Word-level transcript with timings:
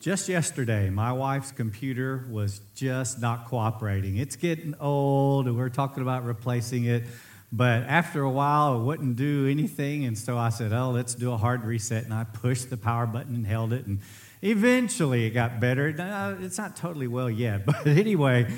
Just 0.00 0.28
yesterday, 0.28 0.90
my 0.90 1.12
wife's 1.12 1.52
computer 1.52 2.26
was 2.30 2.60
just 2.74 3.20
not 3.20 3.46
cooperating. 3.46 4.16
It's 4.16 4.36
getting 4.36 4.74
old, 4.80 5.46
and 5.46 5.56
we're 5.56 5.68
talking 5.70 6.02
about 6.02 6.24
replacing 6.24 6.84
it. 6.84 7.04
But 7.52 7.84
after 7.84 8.22
a 8.22 8.30
while, 8.30 8.80
it 8.80 8.84
wouldn't 8.84 9.14
do 9.14 9.46
anything. 9.46 10.04
And 10.04 10.18
so 10.18 10.36
I 10.36 10.48
said, 10.48 10.72
Oh, 10.72 10.90
let's 10.90 11.14
do 11.14 11.32
a 11.32 11.36
hard 11.36 11.64
reset. 11.64 12.04
And 12.04 12.12
I 12.12 12.24
pushed 12.24 12.68
the 12.68 12.76
power 12.76 13.06
button 13.06 13.34
and 13.36 13.46
held 13.46 13.72
it. 13.72 13.86
And 13.86 14.00
eventually 14.42 15.26
it 15.26 15.30
got 15.30 15.60
better. 15.60 16.36
It's 16.40 16.58
not 16.58 16.74
totally 16.74 17.06
well 17.06 17.30
yet. 17.30 17.64
But 17.66 17.86
anyway, 17.86 18.52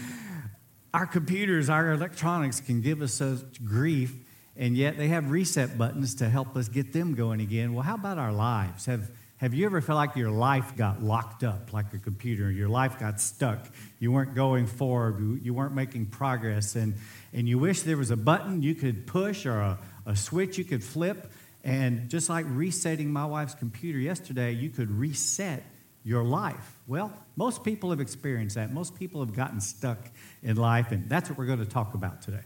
our 0.94 1.06
computers, 1.06 1.68
our 1.68 1.92
electronics 1.92 2.60
can 2.60 2.80
give 2.80 3.02
us 3.02 3.12
such 3.12 3.62
grief. 3.62 4.14
And 4.56 4.74
yet 4.74 4.96
they 4.96 5.08
have 5.08 5.30
reset 5.30 5.76
buttons 5.76 6.14
to 6.16 6.30
help 6.30 6.56
us 6.56 6.68
get 6.68 6.94
them 6.94 7.14
going 7.14 7.42
again. 7.42 7.74
Well, 7.74 7.82
how 7.82 7.96
about 7.96 8.16
our 8.16 8.32
lives? 8.32 8.86
Have 8.86 9.10
have 9.38 9.52
you 9.52 9.66
ever 9.66 9.82
felt 9.82 9.96
like 9.96 10.16
your 10.16 10.30
life 10.30 10.76
got 10.76 11.02
locked 11.02 11.44
up 11.44 11.72
like 11.72 11.92
a 11.92 11.98
computer? 11.98 12.50
Your 12.50 12.70
life 12.70 12.98
got 12.98 13.20
stuck. 13.20 13.66
You 13.98 14.10
weren't 14.10 14.34
going 14.34 14.66
forward. 14.66 15.42
You 15.42 15.52
weren't 15.52 15.74
making 15.74 16.06
progress. 16.06 16.74
And, 16.74 16.94
and 17.34 17.46
you 17.46 17.58
wish 17.58 17.82
there 17.82 17.98
was 17.98 18.10
a 18.10 18.16
button 18.16 18.62
you 18.62 18.74
could 18.74 19.06
push 19.06 19.44
or 19.44 19.58
a, 19.58 19.78
a 20.06 20.16
switch 20.16 20.56
you 20.56 20.64
could 20.64 20.82
flip. 20.82 21.30
And 21.64 22.08
just 22.08 22.30
like 22.30 22.46
resetting 22.48 23.12
my 23.12 23.26
wife's 23.26 23.54
computer 23.54 23.98
yesterday, 23.98 24.52
you 24.52 24.70
could 24.70 24.90
reset 24.90 25.62
your 26.02 26.24
life. 26.24 26.78
Well, 26.86 27.12
most 27.36 27.62
people 27.62 27.90
have 27.90 28.00
experienced 28.00 28.54
that. 28.54 28.72
Most 28.72 28.94
people 28.94 29.20
have 29.20 29.34
gotten 29.34 29.60
stuck 29.60 29.98
in 30.42 30.56
life. 30.56 30.92
And 30.92 31.10
that's 31.10 31.28
what 31.28 31.36
we're 31.36 31.46
going 31.46 31.58
to 31.58 31.66
talk 31.66 31.92
about 31.92 32.22
today. 32.22 32.42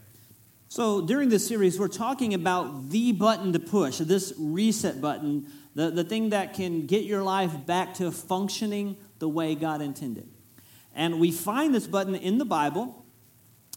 So, 0.67 1.01
during 1.01 1.27
this 1.27 1.45
series, 1.45 1.77
we're 1.77 1.89
talking 1.89 2.33
about 2.33 2.89
the 2.89 3.11
button 3.11 3.51
to 3.51 3.59
push, 3.59 3.97
this 3.97 4.33
reset 4.37 5.01
button 5.01 5.47
the, 5.75 5.89
the 5.89 6.03
thing 6.03 6.29
that 6.29 6.53
can 6.53 6.85
get 6.85 7.05
your 7.05 7.23
life 7.23 7.65
back 7.65 7.93
to 7.95 8.11
functioning 8.11 8.97
the 9.19 9.29
way 9.29 9.55
God 9.55 9.81
intended. 9.81 10.27
And 10.93 11.19
we 11.19 11.31
find 11.31 11.73
this 11.73 11.87
button 11.87 12.15
in 12.15 12.37
the 12.37 12.45
Bible. 12.45 13.05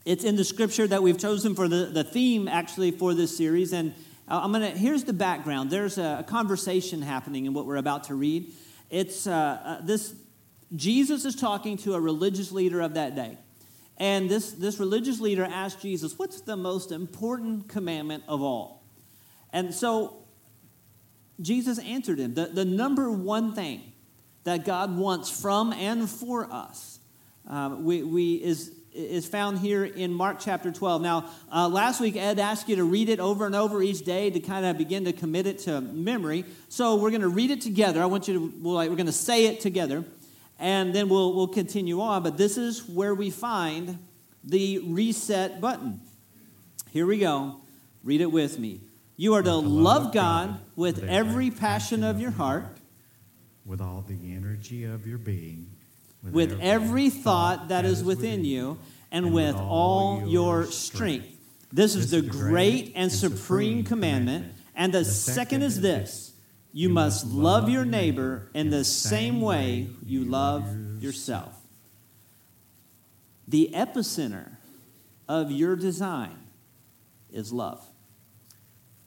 It's 0.04 0.24
in 0.24 0.36
the 0.36 0.44
scripture 0.44 0.86
that 0.88 1.02
we've 1.02 1.18
chosen 1.18 1.54
for 1.54 1.68
the, 1.68 1.86
the 1.86 2.04
theme, 2.04 2.48
actually, 2.48 2.90
for 2.90 3.14
this 3.14 3.36
series. 3.36 3.72
And 3.72 3.94
uh, 4.28 4.40
I'm 4.42 4.52
going 4.52 4.72
to, 4.72 4.76
here's 4.76 5.04
the 5.04 5.12
background. 5.12 5.70
There's 5.70 5.98
a, 5.98 6.18
a, 6.20 6.24
conversation 6.24 7.02
happening 7.02 7.46
in 7.46 7.54
what 7.54 7.66
we're 7.66 7.76
about 7.76 8.04
to 8.04 8.14
read. 8.14 8.52
It's 8.90 9.26
uh, 9.26 9.32
uh, 9.32 9.80
this, 9.82 10.14
Jesus 10.74 11.24
is 11.24 11.36
talking 11.36 11.76
to 11.78 11.94
a 11.94 12.00
religious 12.00 12.50
leader 12.50 12.80
of 12.80 12.94
that 12.94 13.14
day. 13.14 13.38
And 13.96 14.28
this, 14.28 14.50
this 14.52 14.80
religious 14.80 15.20
leader 15.20 15.44
asked 15.44 15.80
Jesus, 15.80 16.18
What's 16.18 16.40
the 16.40 16.56
most 16.56 16.90
important 16.90 17.68
commandment 17.68 18.24
of 18.26 18.42
all? 18.42 18.82
And 19.52 19.72
so 19.72 20.23
Jesus 21.40 21.78
answered 21.78 22.18
him. 22.18 22.34
The, 22.34 22.46
the 22.46 22.64
number 22.64 23.10
one 23.10 23.54
thing 23.54 23.82
that 24.44 24.64
God 24.64 24.96
wants 24.96 25.30
from 25.30 25.72
and 25.72 26.08
for 26.08 26.50
us 26.52 26.94
um, 27.46 27.84
we, 27.84 28.02
we 28.02 28.34
is, 28.34 28.72
is 28.94 29.26
found 29.26 29.58
here 29.58 29.84
in 29.84 30.12
Mark 30.12 30.38
chapter 30.40 30.70
12. 30.72 31.02
Now, 31.02 31.30
uh, 31.52 31.68
last 31.68 32.00
week, 32.00 32.16
Ed 32.16 32.38
asked 32.38 32.68
you 32.68 32.76
to 32.76 32.84
read 32.84 33.08
it 33.08 33.20
over 33.20 33.44
and 33.46 33.54
over 33.54 33.82
each 33.82 34.04
day 34.04 34.30
to 34.30 34.40
kind 34.40 34.64
of 34.64 34.78
begin 34.78 35.04
to 35.04 35.12
commit 35.12 35.46
it 35.46 35.58
to 35.60 35.80
memory. 35.80 36.44
So 36.68 36.96
we're 36.96 37.10
going 37.10 37.22
to 37.22 37.28
read 37.28 37.50
it 37.50 37.60
together. 37.60 38.02
I 38.02 38.06
want 38.06 38.28
you 38.28 38.34
to, 38.34 38.52
we'll, 38.62 38.74
like, 38.74 38.88
we're 38.88 38.96
going 38.96 39.06
to 39.06 39.12
say 39.12 39.46
it 39.46 39.60
together, 39.60 40.04
and 40.58 40.94
then 40.94 41.08
we'll, 41.08 41.34
we'll 41.34 41.48
continue 41.48 42.00
on. 42.00 42.22
But 42.22 42.38
this 42.38 42.56
is 42.56 42.88
where 42.88 43.14
we 43.14 43.30
find 43.30 43.98
the 44.42 44.78
reset 44.86 45.60
button. 45.60 46.00
Here 46.90 47.06
we 47.06 47.18
go. 47.18 47.60
Read 48.04 48.20
it 48.20 48.30
with 48.30 48.58
me. 48.58 48.80
You 49.16 49.34
are 49.34 49.42
to 49.42 49.54
love 49.54 50.12
God 50.12 50.60
with 50.74 51.04
every 51.04 51.50
passion 51.50 52.02
of 52.02 52.20
your 52.20 52.32
heart, 52.32 52.64
with 53.64 53.80
all 53.80 54.04
the 54.06 54.34
energy 54.34 54.84
of 54.84 55.06
your 55.06 55.18
being, 55.18 55.70
with 56.22 56.58
every 56.60 57.10
thought 57.10 57.68
that 57.68 57.84
is 57.84 58.02
within 58.02 58.44
you, 58.44 58.78
and 59.12 59.32
with 59.32 59.54
all 59.54 60.26
your 60.26 60.66
strength. 60.66 61.28
This 61.72 61.94
is 61.94 62.10
the 62.10 62.22
great 62.22 62.92
and 62.96 63.10
supreme 63.10 63.84
commandment. 63.84 64.52
And 64.74 64.92
the 64.92 65.04
second 65.04 65.62
is 65.62 65.80
this 65.80 66.32
you 66.72 66.88
must 66.88 67.26
love 67.26 67.68
your 67.68 67.84
neighbor 67.84 68.48
in 68.52 68.70
the 68.70 68.84
same 68.84 69.40
way 69.40 69.88
you 70.04 70.24
love 70.24 70.66
yourself. 71.00 71.54
The 73.46 73.70
epicenter 73.72 74.56
of 75.28 75.52
your 75.52 75.76
design 75.76 76.36
is 77.32 77.52
love. 77.52 77.84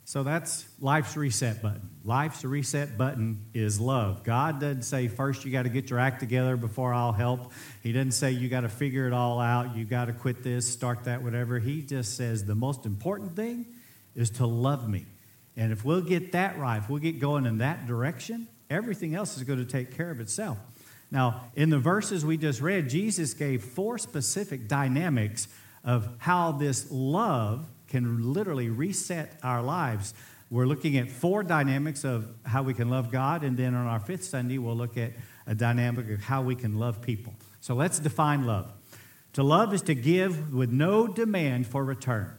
So 0.07 0.23
that's 0.23 0.65
life's 0.79 1.17
reset 1.17 1.61
button. 1.61 1.89
Life's 2.05 2.45
reset 2.45 2.97
button 2.97 3.43
is 3.53 3.77
love. 3.77 4.23
God 4.23 4.61
doesn't 4.61 4.83
say 4.83 5.09
first 5.09 5.43
you 5.43 5.51
got 5.51 5.63
to 5.63 5.69
get 5.69 5.89
your 5.89 5.99
act 5.99 6.21
together 6.21 6.55
before 6.55 6.93
I'll 6.93 7.11
help. 7.11 7.51
He 7.83 7.91
doesn't 7.91 8.13
say 8.13 8.31
you 8.31 8.47
got 8.47 8.61
to 8.61 8.69
figure 8.69 9.05
it 9.05 9.11
all 9.11 9.41
out. 9.41 9.75
You 9.75 9.83
got 9.83 10.05
to 10.05 10.13
quit 10.13 10.43
this, 10.43 10.65
start 10.65 11.03
that, 11.03 11.23
whatever. 11.23 11.59
He 11.59 11.81
just 11.81 12.15
says 12.15 12.45
the 12.45 12.55
most 12.55 12.85
important 12.85 13.35
thing 13.35 13.65
is 14.15 14.29
to 14.29 14.45
love 14.45 14.87
me. 14.87 15.05
And 15.57 15.73
if 15.73 15.83
we'll 15.83 15.99
get 15.99 16.31
that 16.31 16.57
right, 16.57 16.77
if 16.77 16.89
we'll 16.89 17.01
get 17.01 17.19
going 17.19 17.45
in 17.45 17.57
that 17.57 17.85
direction, 17.85 18.47
everything 18.69 19.13
else 19.13 19.35
is 19.35 19.43
going 19.43 19.59
to 19.59 19.69
take 19.69 19.97
care 19.97 20.09
of 20.09 20.21
itself. 20.21 20.57
Now, 21.11 21.51
in 21.53 21.69
the 21.69 21.79
verses 21.79 22.25
we 22.25 22.37
just 22.37 22.61
read, 22.61 22.89
Jesus 22.89 23.33
gave 23.33 23.61
four 23.61 23.97
specific 23.97 24.69
dynamics 24.69 25.49
of 25.83 26.07
how 26.19 26.53
this 26.53 26.89
love 26.89 27.65
can 27.87 28.33
literally 28.33 28.69
reset 28.69 29.37
our 29.43 29.61
lives. 29.61 30.13
We're 30.49 30.65
looking 30.65 30.97
at 30.97 31.09
four 31.09 31.43
dynamics 31.43 32.03
of 32.03 32.33
how 32.45 32.63
we 32.63 32.73
can 32.73 32.89
love 32.89 33.11
God, 33.11 33.43
and 33.43 33.57
then 33.57 33.75
on 33.75 33.85
our 33.87 33.99
fifth 33.99 34.23
Sunday, 34.23 34.57
we'll 34.57 34.77
look 34.77 34.97
at 34.97 35.11
a 35.45 35.55
dynamic 35.55 36.09
of 36.09 36.21
how 36.21 36.41
we 36.41 36.55
can 36.55 36.77
love 36.77 37.01
people. 37.01 37.33
So 37.59 37.75
let's 37.75 37.99
define 37.99 38.45
love. 38.45 38.71
To 39.33 39.43
love 39.43 39.73
is 39.73 39.81
to 39.83 39.95
give 39.95 40.53
with 40.53 40.71
no 40.71 41.07
demand 41.07 41.67
for 41.67 41.83
return. 41.83 42.33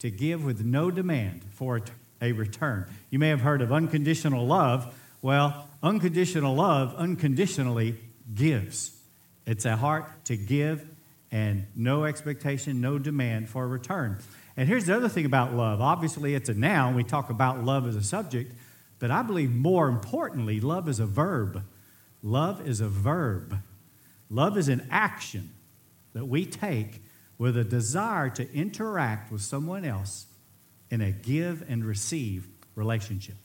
To 0.00 0.10
give 0.10 0.44
with 0.44 0.64
no 0.64 0.90
demand 0.90 1.42
for 1.52 1.80
a 2.22 2.32
return. 2.32 2.86
You 3.10 3.18
may 3.18 3.28
have 3.28 3.40
heard 3.40 3.60
of 3.60 3.72
unconditional 3.72 4.46
love. 4.46 4.94
Well, 5.20 5.68
unconditional 5.82 6.54
love 6.54 6.94
unconditionally 6.94 7.96
gives. 8.34 8.96
It's 9.46 9.64
a 9.64 9.76
heart 9.76 10.24
to 10.26 10.36
give 10.36 10.88
and 11.30 11.66
no 11.74 12.04
expectation, 12.04 12.80
no 12.80 12.98
demand 12.98 13.48
for 13.48 13.64
a 13.64 13.66
return. 13.66 14.18
And 14.58 14.66
here's 14.66 14.86
the 14.86 14.96
other 14.96 15.08
thing 15.08 15.24
about 15.24 15.54
love. 15.54 15.80
Obviously, 15.80 16.34
it's 16.34 16.48
a 16.48 16.54
noun. 16.54 16.96
We 16.96 17.04
talk 17.04 17.30
about 17.30 17.62
love 17.62 17.86
as 17.86 17.94
a 17.94 18.02
subject, 18.02 18.52
but 18.98 19.08
I 19.08 19.22
believe 19.22 19.54
more 19.54 19.88
importantly, 19.88 20.60
love 20.60 20.88
is 20.88 20.98
a 20.98 21.06
verb. 21.06 21.62
Love 22.24 22.66
is 22.66 22.80
a 22.80 22.88
verb. 22.88 23.60
Love 24.28 24.58
is 24.58 24.68
an 24.68 24.84
action 24.90 25.50
that 26.12 26.24
we 26.24 26.44
take 26.44 27.04
with 27.38 27.56
a 27.56 27.62
desire 27.62 28.30
to 28.30 28.52
interact 28.52 29.30
with 29.30 29.42
someone 29.42 29.84
else 29.84 30.26
in 30.90 31.02
a 31.02 31.12
give 31.12 31.64
and 31.68 31.84
receive 31.84 32.48
relationship. 32.74 33.36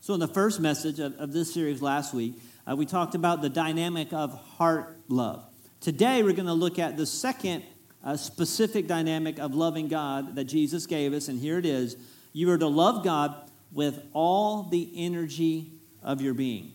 So, 0.00 0.14
in 0.14 0.20
the 0.20 0.28
first 0.28 0.60
message 0.60 0.98
of, 0.98 1.14
of 1.18 1.34
this 1.34 1.52
series 1.52 1.82
last 1.82 2.14
week, 2.14 2.40
uh, 2.66 2.74
we 2.74 2.86
talked 2.86 3.14
about 3.14 3.42
the 3.42 3.50
dynamic 3.50 4.14
of 4.14 4.32
heart 4.32 4.96
love. 5.08 5.44
Today, 5.80 6.22
we're 6.22 6.32
going 6.32 6.46
to 6.46 6.54
look 6.54 6.78
at 6.78 6.96
the 6.96 7.04
second 7.04 7.64
a 8.08 8.16
specific 8.16 8.86
dynamic 8.86 9.38
of 9.38 9.54
loving 9.54 9.88
God 9.88 10.36
that 10.36 10.44
Jesus 10.44 10.86
gave 10.86 11.12
us, 11.12 11.28
and 11.28 11.38
here 11.38 11.58
it 11.58 11.66
is. 11.66 11.96
You 12.32 12.50
are 12.50 12.58
to 12.58 12.66
love 12.66 13.04
God 13.04 13.34
with 13.70 14.02
all 14.14 14.62
the 14.62 14.90
energy 14.96 15.72
of 16.02 16.22
your 16.22 16.32
being. 16.32 16.72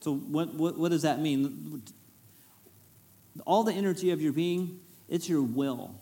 So, 0.00 0.14
what, 0.14 0.54
what, 0.54 0.78
what 0.78 0.90
does 0.90 1.02
that 1.02 1.20
mean? 1.20 1.82
All 3.46 3.62
the 3.62 3.72
energy 3.72 4.10
of 4.10 4.20
your 4.20 4.32
being, 4.32 4.80
it's 5.08 5.28
your 5.28 5.42
will. 5.42 5.94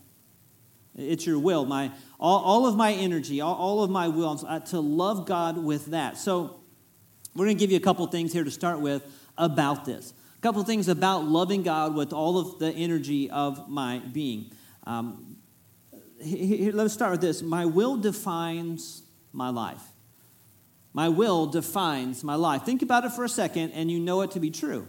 It's 0.97 1.25
your 1.25 1.39
will. 1.39 1.65
My, 1.65 1.93
all, 2.19 2.41
all 2.41 2.67
of 2.67 2.77
my 2.77 2.93
energy, 2.93 3.41
all, 3.41 3.55
all 3.55 3.85
of 3.85 3.91
my 3.91 4.09
will, 4.09 4.45
uh, 4.47 4.59
to 4.61 4.81
love 4.81 5.27
God 5.27 5.57
with 5.57 5.87
that. 5.87 6.19
So, 6.19 6.57
we're 7.37 7.45
going 7.45 7.57
to 7.57 7.61
give 7.61 7.71
you 7.71 7.77
a 7.77 7.81
couple 7.81 8.05
things 8.09 8.33
here 8.33 8.43
to 8.43 8.51
start 8.51 8.81
with 8.81 9.05
about 9.39 9.85
this. 9.85 10.13
Couple 10.41 10.63
things 10.63 10.89
about 10.89 11.25
loving 11.25 11.63
God 11.63 11.95
with 11.95 12.15
all 12.15 12.39
of 12.39 12.59
the 12.59 12.73
energy 12.73 13.29
of 13.29 13.69
my 13.69 13.99
being. 13.99 14.51
Um, 14.85 15.37
here, 16.19 16.73
let's 16.73 16.95
start 16.95 17.13
with 17.13 17.21
this. 17.21 17.43
My 17.43 17.67
will 17.67 17.99
defines 17.99 19.03
my 19.35 19.51
life. 19.51 19.83
My 20.95 21.11
will 21.11 21.47
defines 21.47 22.25
my 22.25 22.37
life. 22.37 22.63
Think 22.63 22.81
about 22.81 23.05
it 23.05 23.13
for 23.13 23.25
a 23.25 23.29
second, 23.29 23.73
and 23.73 23.91
you 23.91 24.01
know 24.01 24.23
it 24.23 24.31
to 24.31 24.41
be 24.41 24.51
true. 24.51 24.89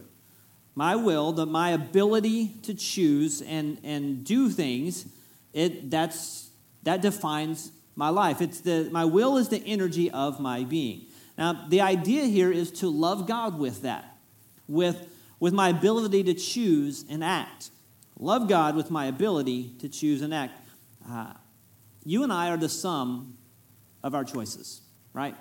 My 0.73 0.95
will, 0.95 1.33
the, 1.33 1.45
my 1.45 1.71
ability 1.71 2.53
to 2.63 2.73
choose 2.73 3.41
and, 3.41 3.77
and 3.83 4.23
do 4.23 4.49
things, 4.49 5.05
it, 5.51 5.91
that's, 5.91 6.49
that 6.83 7.01
defines 7.01 7.73
my 7.97 8.07
life. 8.07 8.41
It's 8.41 8.61
the, 8.61 8.87
my 8.89 9.03
will 9.03 9.35
is 9.35 9.49
the 9.49 9.61
energy 9.65 10.09
of 10.09 10.39
my 10.39 10.63
being. 10.63 11.07
Now, 11.37 11.65
the 11.67 11.81
idea 11.81 12.23
here 12.23 12.53
is 12.53 12.71
to 12.79 12.89
love 12.89 13.27
God 13.27 13.59
with 13.59 13.81
that, 13.81 14.15
with 14.69 15.09
with 15.41 15.51
my 15.51 15.67
ability 15.67 16.23
to 16.23 16.33
choose 16.33 17.03
and 17.09 17.21
act. 17.21 17.71
Love 18.17 18.47
God 18.47 18.77
with 18.77 18.89
my 18.89 19.07
ability 19.07 19.73
to 19.79 19.89
choose 19.89 20.21
and 20.21 20.33
act. 20.33 20.53
Uh, 21.05 21.33
you 22.05 22.23
and 22.23 22.31
I 22.31 22.49
are 22.51 22.57
the 22.57 22.69
sum 22.69 23.37
of 24.01 24.15
our 24.15 24.23
choices, 24.23 24.79
right? 25.11 25.35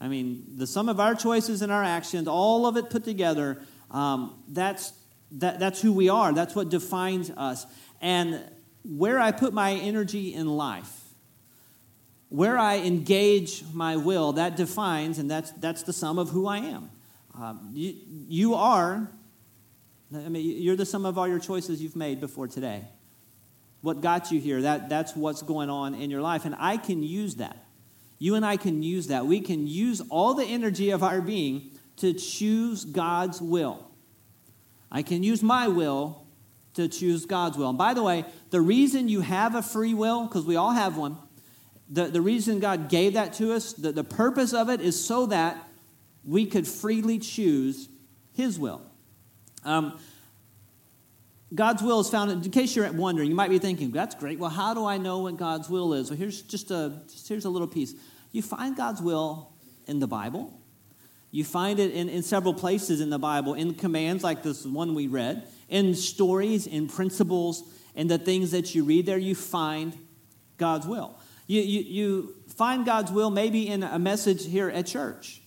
I 0.00 0.08
mean, 0.08 0.42
the 0.56 0.66
sum 0.66 0.88
of 0.88 0.98
our 0.98 1.14
choices 1.14 1.62
and 1.62 1.70
our 1.70 1.84
actions, 1.84 2.26
all 2.26 2.66
of 2.66 2.76
it 2.76 2.90
put 2.90 3.04
together, 3.04 3.62
Um, 3.92 4.42
that's, 4.48 4.94
that, 5.32 5.58
that's 5.60 5.82
who 5.82 5.92
we 5.92 6.08
are. 6.08 6.32
That's 6.32 6.54
what 6.56 6.70
defines 6.70 7.30
us. 7.30 7.66
And 8.00 8.40
where 8.84 9.20
I 9.20 9.32
put 9.32 9.52
my 9.52 9.74
energy 9.74 10.32
in 10.32 10.46
life, 10.48 10.92
where 12.30 12.56
I 12.56 12.78
engage 12.78 13.62
my 13.74 13.96
will, 13.96 14.32
that 14.32 14.56
defines, 14.56 15.18
and 15.18 15.30
that's, 15.30 15.52
that's 15.60 15.82
the 15.82 15.92
sum 15.92 16.18
of 16.18 16.30
who 16.30 16.46
I 16.46 16.58
am. 16.58 16.90
Um, 17.34 17.70
you, 17.74 17.94
you 18.28 18.54
are, 18.54 19.08
I 20.14 20.28
mean, 20.28 20.62
you're 20.62 20.76
the 20.76 20.86
sum 20.86 21.06
of 21.06 21.16
all 21.16 21.26
your 21.26 21.38
choices 21.38 21.82
you've 21.82 21.96
made 21.96 22.20
before 22.20 22.46
today. 22.46 22.84
What 23.80 24.00
got 24.00 24.30
you 24.30 24.40
here, 24.40 24.62
that, 24.62 24.88
that's 24.88 25.16
what's 25.16 25.42
going 25.42 25.70
on 25.70 25.94
in 25.94 26.10
your 26.10 26.20
life. 26.20 26.44
And 26.44 26.54
I 26.58 26.76
can 26.76 27.02
use 27.02 27.36
that. 27.36 27.56
You 28.18 28.36
and 28.36 28.46
I 28.46 28.56
can 28.56 28.82
use 28.82 29.08
that. 29.08 29.26
We 29.26 29.40
can 29.40 29.66
use 29.66 30.00
all 30.08 30.34
the 30.34 30.44
energy 30.44 30.90
of 30.90 31.02
our 31.02 31.20
being 31.20 31.70
to 31.96 32.12
choose 32.12 32.84
God's 32.84 33.40
will. 33.40 33.90
I 34.90 35.02
can 35.02 35.22
use 35.22 35.42
my 35.42 35.68
will 35.68 36.24
to 36.74 36.88
choose 36.88 37.26
God's 37.26 37.56
will. 37.56 37.70
And 37.70 37.78
by 37.78 37.94
the 37.94 38.02
way, 38.02 38.24
the 38.50 38.60
reason 38.60 39.08
you 39.08 39.20
have 39.22 39.54
a 39.54 39.62
free 39.62 39.94
will, 39.94 40.26
because 40.26 40.44
we 40.44 40.56
all 40.56 40.72
have 40.72 40.96
one, 40.96 41.16
the, 41.88 42.04
the 42.04 42.20
reason 42.20 42.60
God 42.60 42.88
gave 42.88 43.14
that 43.14 43.34
to 43.34 43.52
us, 43.52 43.72
the, 43.72 43.92
the 43.92 44.04
purpose 44.04 44.52
of 44.52 44.68
it 44.70 44.80
is 44.80 45.02
so 45.02 45.26
that 45.26 45.68
we 46.24 46.46
could 46.46 46.66
freely 46.66 47.18
choose 47.18 47.88
His 48.32 48.58
will. 48.58 48.82
Um, 49.64 49.98
God's 51.54 51.82
will 51.82 52.00
is 52.00 52.08
found, 52.08 52.30
in 52.30 52.50
case 52.50 52.74
you're 52.74 52.90
wondering, 52.92 53.28
you 53.28 53.34
might 53.34 53.50
be 53.50 53.58
thinking, 53.58 53.90
that's 53.90 54.14
great. 54.14 54.38
Well, 54.38 54.50
how 54.50 54.72
do 54.72 54.86
I 54.86 54.96
know 54.96 55.18
what 55.18 55.36
God's 55.36 55.68
will 55.68 55.92
is? 55.92 56.08
Well, 56.08 56.18
here's 56.18 56.40
just 56.40 56.70
a, 56.70 57.02
just 57.10 57.28
here's 57.28 57.44
a 57.44 57.50
little 57.50 57.68
piece. 57.68 57.94
You 58.30 58.40
find 58.40 58.74
God's 58.74 59.02
will 59.02 59.52
in 59.86 59.98
the 59.98 60.06
Bible. 60.06 60.58
You 61.30 61.44
find 61.44 61.78
it 61.78 61.92
in, 61.92 62.08
in 62.08 62.22
several 62.22 62.54
places 62.54 63.00
in 63.00 63.10
the 63.10 63.18
Bible, 63.18 63.52
in 63.54 63.74
commands 63.74 64.24
like 64.24 64.42
this 64.42 64.64
one 64.64 64.94
we 64.94 65.08
read, 65.08 65.46
in 65.68 65.94
stories, 65.94 66.66
in 66.66 66.88
principles, 66.88 67.62
and 67.94 68.10
the 68.10 68.18
things 68.18 68.52
that 68.52 68.74
you 68.74 68.84
read 68.84 69.04
there, 69.04 69.18
you 69.18 69.34
find 69.34 69.96
God's 70.56 70.86
will. 70.86 71.18
You, 71.46 71.60
you, 71.60 71.80
you 71.80 72.34
find 72.56 72.86
God's 72.86 73.12
will 73.12 73.30
maybe 73.30 73.68
in 73.68 73.82
a 73.82 73.98
message 73.98 74.46
here 74.46 74.70
at 74.70 74.86
church. 74.86 75.41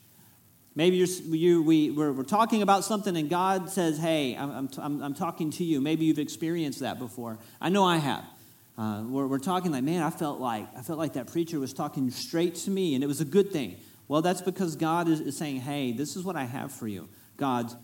Maybe 0.75 0.97
you, 0.97 1.63
we, 1.63 1.89
we're, 1.89 2.11
we're 2.11 2.23
talking 2.23 2.61
about 2.61 2.83
something 2.83 3.15
and 3.15 3.29
God 3.29 3.69
says, 3.69 3.97
Hey, 3.97 4.35
I'm, 4.35 4.69
I'm, 4.77 5.01
I'm 5.01 5.13
talking 5.13 5.51
to 5.51 5.63
you. 5.63 5.79
Maybe 5.79 6.05
you've 6.05 6.19
experienced 6.19 6.81
that 6.81 6.99
before. 6.99 7.37
I 7.61 7.69
know 7.69 7.85
I 7.85 7.97
have. 7.97 8.25
Uh, 8.77 9.03
we're, 9.07 9.25
we're 9.25 9.39
talking 9.39 9.71
like, 9.71 9.83
man, 9.83 10.03
I 10.03 10.09
felt 10.09 10.41
like 10.41 10.67
I 10.77 10.81
felt 10.81 10.99
like 10.99 11.13
that 11.13 11.31
preacher 11.31 11.59
was 11.59 11.73
talking 11.73 12.11
straight 12.11 12.55
to 12.55 12.69
me, 12.69 12.93
and 12.93 13.05
it 13.05 13.07
was 13.07 13.21
a 13.21 13.25
good 13.25 13.51
thing. 13.51 13.77
Well, 14.09 14.21
that's 14.21 14.41
because 14.41 14.75
God 14.75 15.07
is, 15.07 15.21
is 15.21 15.37
saying, 15.37 15.61
hey, 15.61 15.93
this 15.93 16.17
is 16.17 16.23
what 16.23 16.35
I 16.35 16.43
have 16.43 16.71
for 16.71 16.87
you. 16.87 17.07
God's 17.37 17.75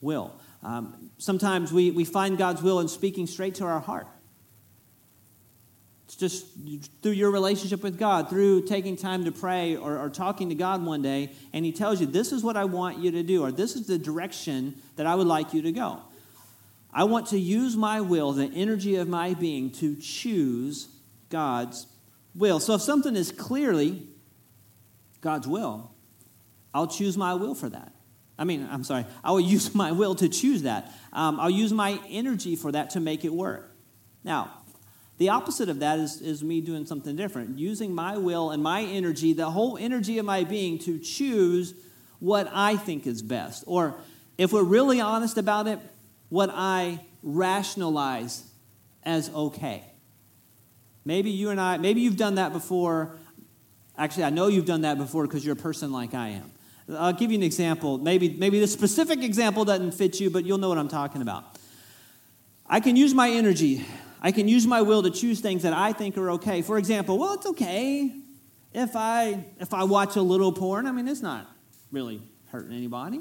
will. 0.00 0.34
Um, 0.62 1.10
sometimes 1.18 1.72
we, 1.72 1.90
we 1.90 2.04
find 2.04 2.36
God's 2.36 2.62
will 2.62 2.80
in 2.80 2.88
speaking 2.88 3.26
straight 3.26 3.54
to 3.56 3.64
our 3.64 3.80
heart. 3.80 4.08
It's 6.06 6.16
just 6.16 6.46
through 7.02 7.12
your 7.12 7.30
relationship 7.30 7.82
with 7.82 7.98
God, 7.98 8.28
through 8.28 8.66
taking 8.66 8.96
time 8.96 9.24
to 9.24 9.32
pray 9.32 9.76
or, 9.76 9.98
or, 9.98 10.10
talking 10.10 10.50
to 10.50 10.54
God 10.54 10.84
one 10.84 11.00
day, 11.00 11.32
and 11.52 11.64
He 11.64 11.72
tells 11.72 12.00
you, 12.00 12.06
This 12.06 12.30
is 12.30 12.42
what 12.42 12.56
I 12.56 12.66
want 12.66 12.98
you 12.98 13.10
to 13.12 13.22
do, 13.22 13.42
or 13.42 13.50
this 13.50 13.74
is 13.74 13.86
the 13.86 13.98
direction 13.98 14.76
that 14.96 15.06
I 15.06 15.14
would 15.14 15.26
like 15.26 15.54
you 15.54 15.62
to 15.62 15.72
go. 15.72 16.02
I 16.92 17.04
want 17.04 17.28
to 17.28 17.38
use 17.38 17.74
my 17.74 18.00
will, 18.00 18.32
the 18.32 18.50
energy 18.54 18.96
of 18.96 19.08
my 19.08 19.34
being, 19.34 19.70
to 19.72 19.96
choose 19.96 20.88
God's 21.30 21.86
will. 22.34 22.60
So 22.60 22.74
if 22.74 22.82
something 22.82 23.16
is 23.16 23.32
clearly 23.32 24.02
God's 25.20 25.48
will, 25.48 25.90
I'll 26.72 26.86
choose 26.86 27.16
my 27.16 27.34
will 27.34 27.54
for 27.54 27.68
that. 27.68 27.92
I 28.38 28.44
mean, 28.44 28.68
I'm 28.70 28.84
sorry, 28.84 29.06
I 29.22 29.30
will 29.30 29.40
use 29.56 29.74
my 29.74 29.92
will 29.92 30.14
to 30.16 30.28
choose 30.28 30.62
that. 30.62 30.92
Um, 31.12 31.40
I'll 31.40 31.50
use 31.50 31.72
my 31.72 31.98
energy 32.08 32.56
for 32.56 32.70
that 32.72 32.90
to 32.90 33.00
make 33.00 33.24
it 33.24 33.32
work. 33.32 33.74
Now, 34.22 34.63
the 35.18 35.28
opposite 35.28 35.68
of 35.68 35.78
that 35.78 35.98
is, 35.98 36.20
is 36.20 36.42
me 36.42 36.60
doing 36.60 36.86
something 36.86 37.14
different, 37.14 37.58
using 37.58 37.94
my 37.94 38.18
will 38.18 38.50
and 38.50 38.62
my 38.62 38.82
energy, 38.82 39.32
the 39.32 39.50
whole 39.50 39.78
energy 39.78 40.18
of 40.18 40.26
my 40.26 40.44
being, 40.44 40.78
to 40.80 40.98
choose 40.98 41.74
what 42.18 42.48
I 42.52 42.76
think 42.76 43.06
is 43.06 43.22
best. 43.22 43.62
Or 43.66 43.94
if 44.38 44.52
we're 44.52 44.64
really 44.64 45.00
honest 45.00 45.38
about 45.38 45.68
it, 45.68 45.78
what 46.30 46.50
I 46.52 47.00
rationalize 47.22 48.42
as 49.04 49.30
okay. 49.30 49.84
Maybe 51.04 51.30
you 51.30 51.50
and 51.50 51.60
I, 51.60 51.76
maybe 51.76 52.00
you've 52.00 52.16
done 52.16 52.36
that 52.36 52.52
before. 52.52 53.16
Actually, 53.96 54.24
I 54.24 54.30
know 54.30 54.48
you've 54.48 54.66
done 54.66 54.80
that 54.80 54.98
before 54.98 55.26
because 55.26 55.44
you're 55.44 55.54
a 55.54 55.56
person 55.56 55.92
like 55.92 56.14
I 56.14 56.30
am. 56.30 56.50
I'll 56.92 57.12
give 57.12 57.30
you 57.30 57.38
an 57.38 57.44
example. 57.44 57.98
Maybe, 57.98 58.30
maybe 58.30 58.58
the 58.58 58.66
specific 58.66 59.22
example 59.22 59.64
doesn't 59.64 59.92
fit 59.92 60.18
you, 60.18 60.28
but 60.28 60.44
you'll 60.44 60.58
know 60.58 60.68
what 60.68 60.78
I'm 60.78 60.88
talking 60.88 61.22
about. 61.22 61.44
I 62.66 62.80
can 62.80 62.96
use 62.96 63.14
my 63.14 63.30
energy 63.30 63.84
I 64.24 64.32
can 64.32 64.48
use 64.48 64.66
my 64.66 64.80
will 64.80 65.02
to 65.02 65.10
choose 65.10 65.40
things 65.40 65.64
that 65.64 65.74
I 65.74 65.92
think 65.92 66.16
are 66.16 66.30
okay. 66.30 66.62
For 66.62 66.78
example, 66.78 67.18
well, 67.18 67.34
it's 67.34 67.44
okay 67.44 68.10
if 68.72 68.96
I 68.96 69.44
if 69.60 69.74
I 69.74 69.84
watch 69.84 70.16
a 70.16 70.22
little 70.22 70.50
porn. 70.50 70.86
I 70.86 70.92
mean, 70.92 71.06
it's 71.06 71.20
not 71.20 71.46
really 71.92 72.22
hurting 72.46 72.74
anybody. 72.74 73.20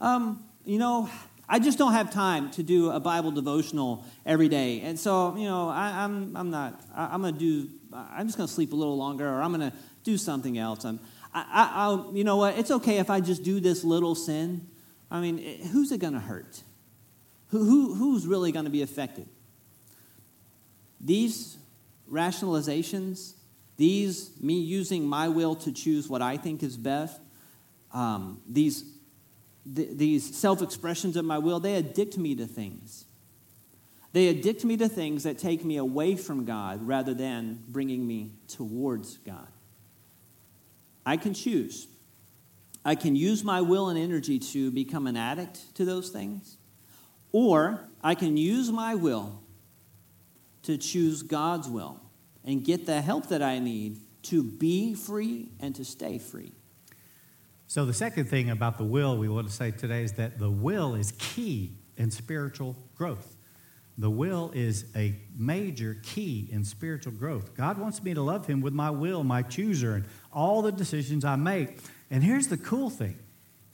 Um, 0.00 0.42
you 0.64 0.78
know, 0.78 1.10
I 1.46 1.58
just 1.58 1.76
don't 1.76 1.92
have 1.92 2.10
time 2.10 2.50
to 2.52 2.62
do 2.62 2.90
a 2.90 2.98
Bible 2.98 3.30
devotional 3.30 4.06
every 4.24 4.48
day, 4.48 4.80
and 4.80 4.98
so 4.98 5.36
you 5.36 5.44
know, 5.44 5.68
I, 5.68 6.02
am 6.02 6.34
I'm, 6.34 6.36
I'm 6.38 6.50
not. 6.50 6.80
I, 6.96 7.14
am 7.14 7.20
gonna 7.20 7.36
do. 7.36 7.68
I'm 7.92 8.26
just 8.26 8.38
gonna 8.38 8.48
sleep 8.48 8.72
a 8.72 8.76
little 8.76 8.96
longer, 8.96 9.28
or 9.28 9.42
I'm 9.42 9.52
gonna 9.52 9.74
do 10.02 10.16
something 10.16 10.56
else. 10.56 10.86
I'm, 10.86 10.98
I, 11.34 11.44
I, 11.52 12.10
you 12.14 12.24
know 12.24 12.36
what? 12.36 12.58
It's 12.58 12.70
okay 12.70 13.00
if 13.00 13.10
I 13.10 13.20
just 13.20 13.42
do 13.42 13.60
this 13.60 13.84
little 13.84 14.14
sin. 14.14 14.66
I 15.10 15.20
mean, 15.20 15.36
who's 15.72 15.92
it 15.92 15.98
gonna 15.98 16.20
hurt? 16.20 16.62
Who, 17.48 17.64
who 17.64 17.94
who's 17.96 18.26
really 18.26 18.50
gonna 18.50 18.70
be 18.70 18.80
affected? 18.80 19.28
These 21.00 21.58
rationalizations, 22.10 23.34
these 23.76 24.30
me 24.40 24.60
using 24.60 25.06
my 25.06 25.28
will 25.28 25.54
to 25.56 25.72
choose 25.72 26.08
what 26.08 26.22
I 26.22 26.36
think 26.36 26.62
is 26.62 26.76
best, 26.76 27.20
um, 27.92 28.40
these, 28.48 28.84
th- 29.74 29.90
these 29.92 30.36
self 30.36 30.62
expressions 30.62 31.16
of 31.16 31.24
my 31.24 31.38
will, 31.38 31.60
they 31.60 31.76
addict 31.76 32.18
me 32.18 32.34
to 32.36 32.46
things. 32.46 33.04
They 34.12 34.28
addict 34.28 34.64
me 34.64 34.76
to 34.78 34.88
things 34.88 35.22
that 35.24 35.38
take 35.38 35.64
me 35.64 35.76
away 35.76 36.16
from 36.16 36.44
God 36.44 36.82
rather 36.82 37.14
than 37.14 37.62
bringing 37.68 38.06
me 38.06 38.32
towards 38.48 39.18
God. 39.18 39.48
I 41.04 41.16
can 41.16 41.34
choose. 41.34 41.86
I 42.84 42.94
can 42.94 43.14
use 43.14 43.44
my 43.44 43.60
will 43.60 43.88
and 43.88 43.98
energy 43.98 44.38
to 44.38 44.70
become 44.70 45.06
an 45.06 45.16
addict 45.16 45.74
to 45.74 45.84
those 45.84 46.08
things, 46.08 46.56
or 47.32 47.88
I 48.02 48.14
can 48.14 48.36
use 48.36 48.70
my 48.72 48.94
will 48.94 49.42
to 50.62 50.76
choose 50.76 51.22
God's 51.22 51.68
will 51.68 52.00
and 52.44 52.64
get 52.64 52.86
the 52.86 53.00
help 53.00 53.28
that 53.28 53.42
I 53.42 53.58
need 53.58 54.00
to 54.24 54.42
be 54.42 54.94
free 54.94 55.48
and 55.60 55.74
to 55.76 55.84
stay 55.84 56.18
free. 56.18 56.52
So, 57.66 57.84
the 57.84 57.92
second 57.92 58.26
thing 58.26 58.50
about 58.50 58.78
the 58.78 58.84
will 58.84 59.18
we 59.18 59.28
want 59.28 59.46
to 59.46 59.52
say 59.52 59.70
today 59.70 60.02
is 60.02 60.12
that 60.12 60.38
the 60.38 60.50
will 60.50 60.94
is 60.94 61.12
key 61.18 61.74
in 61.98 62.10
spiritual 62.10 62.76
growth. 62.94 63.36
The 63.98 64.08
will 64.08 64.52
is 64.54 64.86
a 64.94 65.16
major 65.36 65.98
key 66.02 66.48
in 66.52 66.64
spiritual 66.64 67.12
growth. 67.12 67.54
God 67.54 67.78
wants 67.78 68.02
me 68.02 68.14
to 68.14 68.22
love 68.22 68.46
Him 68.46 68.60
with 68.60 68.72
my 68.72 68.90
will, 68.90 69.24
my 69.24 69.42
chooser, 69.42 69.96
and 69.96 70.04
all 70.32 70.62
the 70.62 70.72
decisions 70.72 71.24
I 71.24 71.36
make. 71.36 71.80
And 72.10 72.22
here's 72.22 72.48
the 72.48 72.56
cool 72.56 72.90
thing 72.90 73.18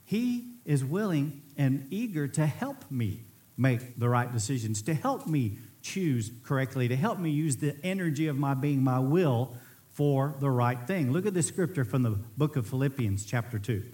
He 0.05 0.55
is 0.65 0.85
willing 0.85 1.43
and 1.57 1.87
eager 1.91 2.27
to 2.27 2.47
help 2.47 2.91
me 2.91 3.21
make 3.57 3.99
the 3.99 4.09
right 4.09 4.33
decisions, 4.33 4.83
to 4.83 4.95
help 4.95 5.27
me 5.27 5.59
choose 5.85 6.33
correctly, 6.43 6.89
to 6.89 6.97
help 6.97 7.19
me 7.19 7.31
use 7.31 7.59
the 7.59 7.77
energy 7.85 8.27
of 8.27 8.37
my 8.37 8.55
being, 8.55 8.83
my 8.83 8.99
will, 8.99 9.57
for 9.91 10.35
the 10.41 10.51
right 10.51 10.87
thing. 10.89 11.13
Look 11.13 11.27
at 11.27 11.35
this 11.35 11.47
scripture 11.47 11.85
from 11.85 12.03
the 12.03 12.19
book 12.37 12.57
of 12.57 12.67
Philippians, 12.67 13.25
chapter 13.25 13.59
2. 13.59 13.85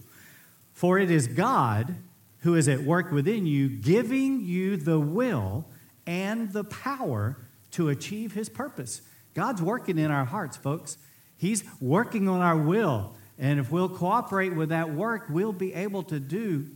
For 0.73 0.97
it 0.97 1.11
is 1.11 1.27
God 1.27 1.95
who 2.39 2.55
is 2.55 2.67
at 2.67 2.81
work 2.81 3.11
within 3.11 3.45
you, 3.45 3.69
giving 3.69 4.41
you 4.41 4.77
the 4.77 4.99
will 4.99 5.65
and 6.07 6.51
the 6.53 6.63
power 6.63 7.37
to 7.71 7.89
achieve 7.89 8.33
his 8.33 8.49
purpose. 8.49 9.01
God's 9.35 9.61
working 9.61 9.99
in 9.99 10.09
our 10.09 10.25
hearts, 10.25 10.57
folks. 10.57 10.97
He's 11.37 11.63
working 11.79 12.27
on 12.27 12.41
our 12.41 12.57
will. 12.57 13.15
And 13.37 13.59
if 13.59 13.71
we'll 13.71 13.89
cooperate 13.89 14.55
with 14.55 14.69
that 14.69 14.93
work, 14.93 15.25
we'll 15.29 15.53
be 15.53 15.73
able 15.73 16.03
to 16.03 16.19
do 16.19 16.67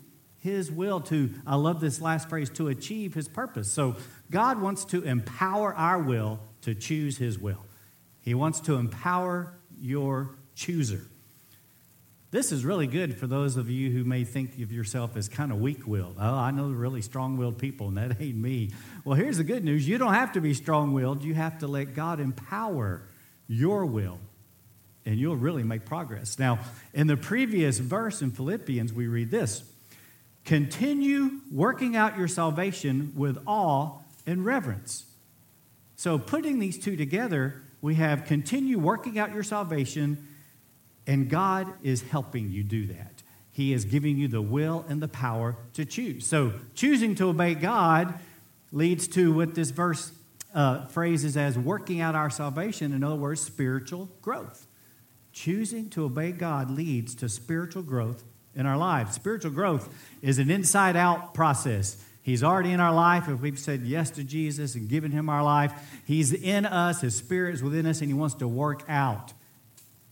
his 0.45 0.71
will 0.71 1.01
to, 1.01 1.31
I 1.45 1.55
love 1.55 1.81
this 1.81 1.99
last 1.99 2.29
phrase, 2.29 2.51
to 2.51 2.67
achieve 2.67 3.15
his 3.15 3.27
purpose. 3.27 3.71
So 3.71 3.95
God 4.29 4.61
wants 4.61 4.85
to 4.85 5.01
empower 5.01 5.73
our 5.73 5.99
will 5.99 6.39
to 6.61 6.75
choose 6.75 7.17
his 7.17 7.39
will. 7.39 7.65
He 8.21 8.35
wants 8.35 8.59
to 8.61 8.75
empower 8.75 9.55
your 9.75 10.37
chooser. 10.53 11.01
This 12.29 12.51
is 12.51 12.63
really 12.63 12.85
good 12.85 13.17
for 13.17 13.25
those 13.25 13.57
of 13.57 13.71
you 13.71 13.89
who 13.89 14.03
may 14.03 14.23
think 14.23 14.59
of 14.61 14.71
yourself 14.71 15.17
as 15.17 15.27
kind 15.27 15.51
of 15.51 15.59
weak 15.59 15.87
willed. 15.87 16.17
Oh, 16.19 16.35
I 16.35 16.51
know 16.51 16.67
really 16.67 17.01
strong 17.01 17.37
willed 17.37 17.57
people, 17.57 17.87
and 17.87 17.97
that 17.97 18.17
ain't 18.21 18.37
me. 18.37 18.69
Well, 19.03 19.15
here's 19.15 19.37
the 19.37 19.43
good 19.43 19.63
news 19.63 19.87
you 19.87 19.97
don't 19.97 20.13
have 20.13 20.33
to 20.33 20.41
be 20.41 20.53
strong 20.53 20.93
willed, 20.93 21.23
you 21.23 21.33
have 21.33 21.57
to 21.59 21.67
let 21.67 21.95
God 21.95 22.19
empower 22.19 23.01
your 23.47 23.87
will, 23.87 24.19
and 25.07 25.17
you'll 25.17 25.37
really 25.37 25.63
make 25.63 25.85
progress. 25.85 26.37
Now, 26.37 26.59
in 26.93 27.07
the 27.07 27.17
previous 27.17 27.79
verse 27.79 28.21
in 28.21 28.29
Philippians, 28.29 28.93
we 28.93 29.07
read 29.07 29.31
this 29.31 29.63
continue 30.45 31.41
working 31.51 31.95
out 31.95 32.17
your 32.17 32.27
salvation 32.27 33.11
with 33.15 33.37
awe 33.45 33.97
and 34.25 34.45
reverence. 34.45 35.05
So, 35.95 36.17
putting 36.19 36.59
these 36.59 36.77
two 36.77 36.95
together, 36.95 37.63
we 37.81 37.95
have 37.95 38.25
continue 38.25 38.77
working 38.77 39.17
out 39.17 39.33
your 39.33 39.43
salvation, 39.43 40.27
and 41.07 41.29
God 41.29 41.73
is 41.83 42.03
helping 42.03 42.51
you 42.51 42.63
do 42.63 42.87
that. 42.87 43.23
He 43.51 43.73
is 43.73 43.85
giving 43.85 44.17
you 44.17 44.27
the 44.27 44.41
will 44.41 44.85
and 44.89 45.01
the 45.01 45.07
power 45.07 45.55
to 45.73 45.85
choose. 45.85 46.27
So, 46.27 46.53
choosing 46.75 47.15
to 47.15 47.29
obey 47.29 47.55
God 47.55 48.19
leads 48.71 49.07
to 49.09 49.33
what 49.33 49.55
this 49.55 49.71
verse 49.71 50.11
uh, 50.53 50.85
phrases 50.87 51.37
as 51.37 51.57
working 51.57 52.01
out 52.01 52.15
our 52.15 52.29
salvation. 52.29 52.93
In 52.93 53.03
other 53.03 53.15
words, 53.15 53.41
spiritual 53.41 54.09
growth. 54.21 54.67
Choosing 55.31 55.89
to 55.91 56.05
obey 56.05 56.31
God 56.31 56.69
leads 56.69 57.15
to 57.15 57.29
spiritual 57.29 57.83
growth 57.83 58.23
in 58.55 58.65
our 58.65 58.77
lives. 58.77 59.15
Spiritual 59.15 59.51
growth 59.51 59.93
is 60.21 60.39
an 60.39 60.49
inside 60.49 60.95
out 60.95 61.33
process. 61.33 62.03
He's 62.21 62.43
already 62.43 62.71
in 62.71 62.79
our 62.79 62.93
life. 62.93 63.27
If 63.27 63.41
we've 63.41 63.59
said 63.59 63.81
yes 63.81 64.09
to 64.11 64.23
Jesus 64.23 64.75
and 64.75 64.89
given 64.89 65.11
him 65.11 65.29
our 65.29 65.43
life, 65.43 65.73
he's 66.05 66.33
in 66.33 66.65
us, 66.65 67.01
his 67.01 67.15
spirit 67.15 67.53
is 67.53 67.61
within 67.61 67.85
us, 67.85 68.01
and 68.01 68.09
he 68.09 68.13
wants 68.13 68.35
to 68.35 68.47
work 68.47 68.83
out 68.87 69.33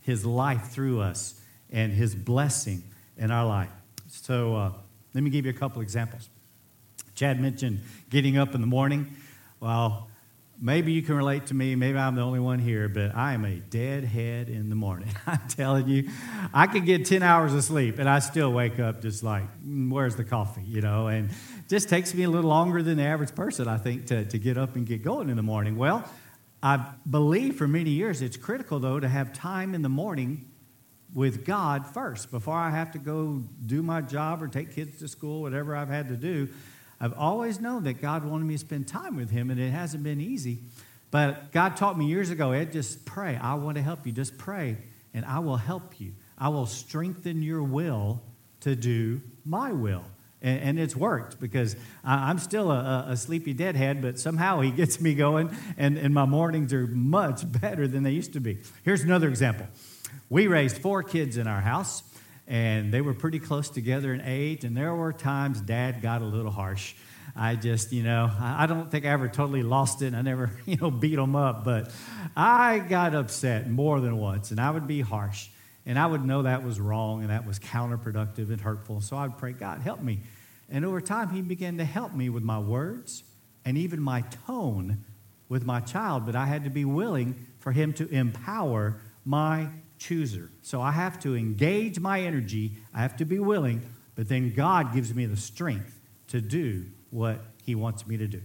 his 0.02 0.26
life 0.26 0.70
through 0.70 1.02
us 1.02 1.40
and 1.72 1.92
his 1.92 2.14
blessing 2.14 2.84
in 3.18 3.32
our 3.32 3.46
life. 3.46 3.72
So 4.08 4.56
uh, 4.56 4.72
let 5.14 5.24
me 5.24 5.30
give 5.30 5.46
you 5.46 5.52
a 5.52 5.56
couple 5.56 5.82
examples. 5.82 6.30
Chad 7.16 7.40
mentioned 7.40 7.80
getting 8.10 8.38
up 8.38 8.54
in 8.54 8.62
the 8.62 8.68
morning. 8.68 9.16
Well, 9.60 10.08
maybe 10.62 10.92
you 10.92 11.02
can 11.02 11.16
relate 11.16 11.48
to 11.48 11.54
me. 11.54 11.76
Maybe 11.76 11.98
I'm 11.98 12.16
the 12.16 12.22
only 12.22 12.40
one 12.40 12.60
here, 12.60 12.88
but 12.88 13.16
I 13.16 13.34
am 13.34 13.46
a 13.46 13.56
deadhead 13.56 14.50
in 14.50 14.70
the 14.70 14.76
morning. 14.76 15.10
I'm 15.28 15.48
telling 15.50 15.88
you, 15.88 16.10
I 16.54 16.68
could 16.68 16.86
get 16.86 17.06
10 17.06 17.24
hours 17.24 17.54
of 17.54 17.64
sleep 17.64 18.00
and 18.00 18.10
I 18.10 18.20
still 18.20 18.52
wake 18.52 18.80
up 18.80 19.02
just 19.02 19.24
like, 19.24 19.44
mm, 19.66 19.92
where's 19.92 20.16
the 20.16 20.24
coffee? 20.24 20.64
You 20.64 20.82
know, 20.82 21.08
and 21.08 21.30
just 21.68 21.90
takes 21.90 22.14
me 22.14 22.24
a 22.24 22.30
little 22.30 22.50
longer 22.50 22.84
than 22.84 22.98
the 22.98 23.04
average 23.04 23.36
person, 23.36 23.68
I 23.68 23.78
think, 23.78 24.08
to, 24.08 24.26
to 24.26 24.38
get 24.38 24.58
up 24.58 24.76
and 24.76 24.86
get 24.86 25.04
going 25.04 25.30
in 25.30 25.36
the 25.36 25.44
morning. 25.44 25.78
Well, 25.78 26.08
I 26.62 26.86
believe 27.10 27.58
for 27.58 27.68
many 27.68 27.90
years 27.90 28.22
it's 28.22 28.38
critical, 28.38 28.80
though, 28.80 29.00
to 29.00 29.08
have 29.08 29.34
time 29.34 29.76
in 29.76 29.82
the 29.82 29.90
morning 29.90 30.50
with 31.14 31.46
God 31.46 31.86
first 31.86 32.32
before 32.32 32.56
I 32.56 32.72
have 32.72 32.92
to 32.92 32.98
go 33.00 33.44
do 33.66 33.84
my 33.84 34.02
job 34.02 34.42
or 34.42 34.48
take 34.48 34.74
kids 34.74 35.00
to 35.00 35.08
school, 35.08 35.42
whatever 35.42 35.76
I've 35.76 35.90
had 35.90 36.08
to 36.10 36.16
do. 36.16 36.50
I've 37.00 37.14
always 37.14 37.60
known 37.60 37.84
that 37.84 38.02
God 38.02 38.26
wanted 38.26 38.46
me 38.46 38.56
to 38.56 38.60
spend 38.60 38.88
time 38.88 39.16
with 39.16 39.30
Him, 39.30 39.50
and 39.50 39.60
it 39.60 39.72
hasn't 39.72 40.04
been 40.04 40.22
easy. 40.22 40.60
But 41.12 41.52
God 41.52 41.78
taught 41.78 41.98
me 41.98 42.06
years 42.06 42.30
ago, 42.30 42.52
Ed, 42.52 42.72
just 42.72 43.06
pray. 43.06 43.38
I 43.38 43.56
want 43.56 43.78
to 43.78 43.84
help 43.84 44.06
you. 44.06 44.12
Just 44.12 44.38
pray, 44.38 44.78
and 45.14 45.24
I 45.26 45.40
will 45.40 45.58
help 45.58 46.00
you. 46.00 46.14
I 46.38 46.50
will 46.50 46.66
strengthen 46.66 47.44
your 47.44 47.62
will 47.62 48.22
to 48.62 48.76
do 48.76 49.22
my 49.46 49.72
will. 49.72 50.04
And, 50.42 50.60
and 50.62 50.80
it's 50.80 50.96
worked 50.96 51.40
because 51.40 51.76
I, 52.04 52.30
am 52.32 52.40
still 52.40 52.72
a, 52.72 53.06
a, 53.10 53.18
sleepy 53.18 53.54
deadhead, 53.54 54.02
but 54.02 54.20
somehow 54.20 54.62
He 54.62 54.72
gets 54.72 55.00
me 55.00 55.14
going, 55.14 55.56
and, 55.78 55.98
and 55.98 56.14
my 56.14 56.26
mornings 56.26 56.74
are 56.74 56.88
much 56.88 57.50
better 57.62 57.88
than 57.88 58.04
they 58.04 58.12
used 58.12 58.34
to 58.34 58.40
be. 58.40 58.60
Here's 58.84 59.04
another 59.04 59.30
example. 59.30 59.68
We 60.30 60.48
raised 60.48 60.78
four 60.78 61.04
kids 61.04 61.38
in 61.38 61.48
our 61.48 61.62
house 61.62 62.04
and 62.48 62.94
they 62.94 63.02
were 63.02 63.14
pretty 63.14 63.40
close 63.40 63.70
together 63.70 64.14
in 64.14 64.22
age. 64.22 64.64
And 64.64 64.76
there 64.76 64.94
were 64.94 65.14
times 65.14 65.62
Dad 65.62 66.02
got 66.02 66.22
a 66.22 66.26
little 66.26 66.52
harsh. 66.52 66.94
I 67.36 67.56
just, 67.56 67.92
you 67.92 68.04
know, 68.04 68.30
I 68.40 68.68
don't 68.68 68.92
think 68.92 69.06
I 69.06 69.10
ever 69.10 69.28
totally 69.28 69.64
lost 69.64 70.02
it. 70.02 70.14
I 70.14 70.22
never, 70.22 70.52
you 70.66 70.78
know, 70.78 70.92
beat 70.92 71.16
them 71.16 71.36
up, 71.36 71.64
but 71.64 71.92
I 72.36 72.80
got 72.80 73.16
upset 73.16 73.70
more 73.70 74.00
than 74.00 74.18
once, 74.18 74.52
and 74.52 74.60
I 74.60 74.70
would 74.70 74.88
be 74.88 75.02
harsh, 75.02 75.48
and 75.86 75.98
I 75.98 76.06
would 76.06 76.24
know 76.24 76.44
that 76.44 76.64
was 76.64 76.80
wrong 76.80 77.22
and 77.22 77.30
that 77.30 77.48
was 77.48 77.60
counterproductive 77.60 78.50
and 78.50 78.62
hurtful. 78.62 79.02
So 79.02 79.18
I'd 79.18 79.38
pray, 79.38 79.54
God, 79.54 79.82
help 79.82 80.02
me. 80.02 80.20
And 80.70 80.86
over 80.86 81.02
time, 81.02 81.30
He 81.30 81.42
began 81.42 81.78
to 81.78 81.86
help 81.86 82.14
me 82.14 82.30
with 82.30 82.44
my 82.44 82.60
words 82.60 83.24
and 83.66 83.78
even 83.78 84.00
my 84.02 84.22
tone 84.46 85.04
with 85.50 85.66
my 85.66 85.80
child, 85.80 86.26
but 86.26 86.36
I 86.36 86.46
had 86.46 86.64
to 86.64 86.70
be 86.70 86.86
willing 86.86 87.48
for 87.60 87.72
Him 87.72 87.94
to 87.94 88.08
empower 88.10 89.00
my 89.26 89.70
chooser. 90.04 90.52
So 90.62 90.82
I 90.82 90.92
have 90.92 91.20
to 91.22 91.36
engage 91.36 92.00
my 92.00 92.22
energy, 92.22 92.74
I 92.94 93.02
have 93.02 93.16
to 93.18 93.26
be 93.26 93.40
willing, 93.40 93.82
but 94.16 94.28
then 94.28 94.54
God 94.54 94.94
gives 94.94 95.14
me 95.14 95.26
the 95.26 95.38
strength 95.38 96.00
to 96.28 96.42
do 96.42 96.86
what 97.10 97.40
He 97.64 97.74
wants 97.74 98.06
me 98.06 98.18
to 98.18 98.28
do. 98.28 98.42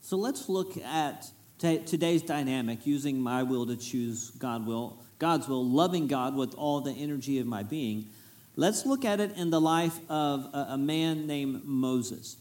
So 0.00 0.16
let's 0.16 0.48
look 0.48 0.76
at 0.78 1.30
t- 1.58 1.78
today's 1.78 2.22
dynamic 2.22 2.84
using 2.84 3.20
my 3.20 3.42
will 3.44 3.66
to 3.66 3.76
choose 3.76 4.30
God 4.30 4.66
will, 4.66 4.98
God's 5.18 5.48
will, 5.48 5.64
loving 5.64 6.08
God 6.08 6.34
with 6.34 6.54
all 6.56 6.80
the 6.80 6.92
energy 6.92 7.38
of 7.38 7.46
my 7.46 7.62
being. 7.62 8.08
Let's 8.56 8.84
look 8.84 9.04
at 9.04 9.20
it 9.20 9.36
in 9.36 9.50
the 9.50 9.60
life 9.60 9.98
of 10.08 10.46
a, 10.52 10.66
a 10.70 10.78
man 10.78 11.26
named 11.26 11.64
Moses. 11.64 12.36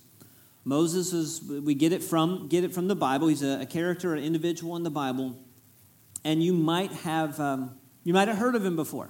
Moses 0.65 1.13
is 1.13 1.43
we 1.43 1.75
get 1.75 1.91
it 1.91 2.01
from 2.01 2.47
get 2.47 2.63
it 2.63 2.73
from 2.73 2.87
the 2.87 2.95
Bible. 2.95 3.27
He's 3.27 3.43
a, 3.43 3.61
a 3.61 3.65
character, 3.65 4.13
an 4.13 4.23
individual 4.23 4.75
in 4.77 4.83
the 4.83 4.89
Bible, 4.89 5.35
and 6.23 6.41
you 6.41 6.53
might 6.53 6.91
have 6.91 7.39
um, 7.39 7.77
you 8.03 8.13
might 8.13 8.27
have 8.27 8.37
heard 8.37 8.55
of 8.55 8.65
him 8.65 8.75
before. 8.75 9.09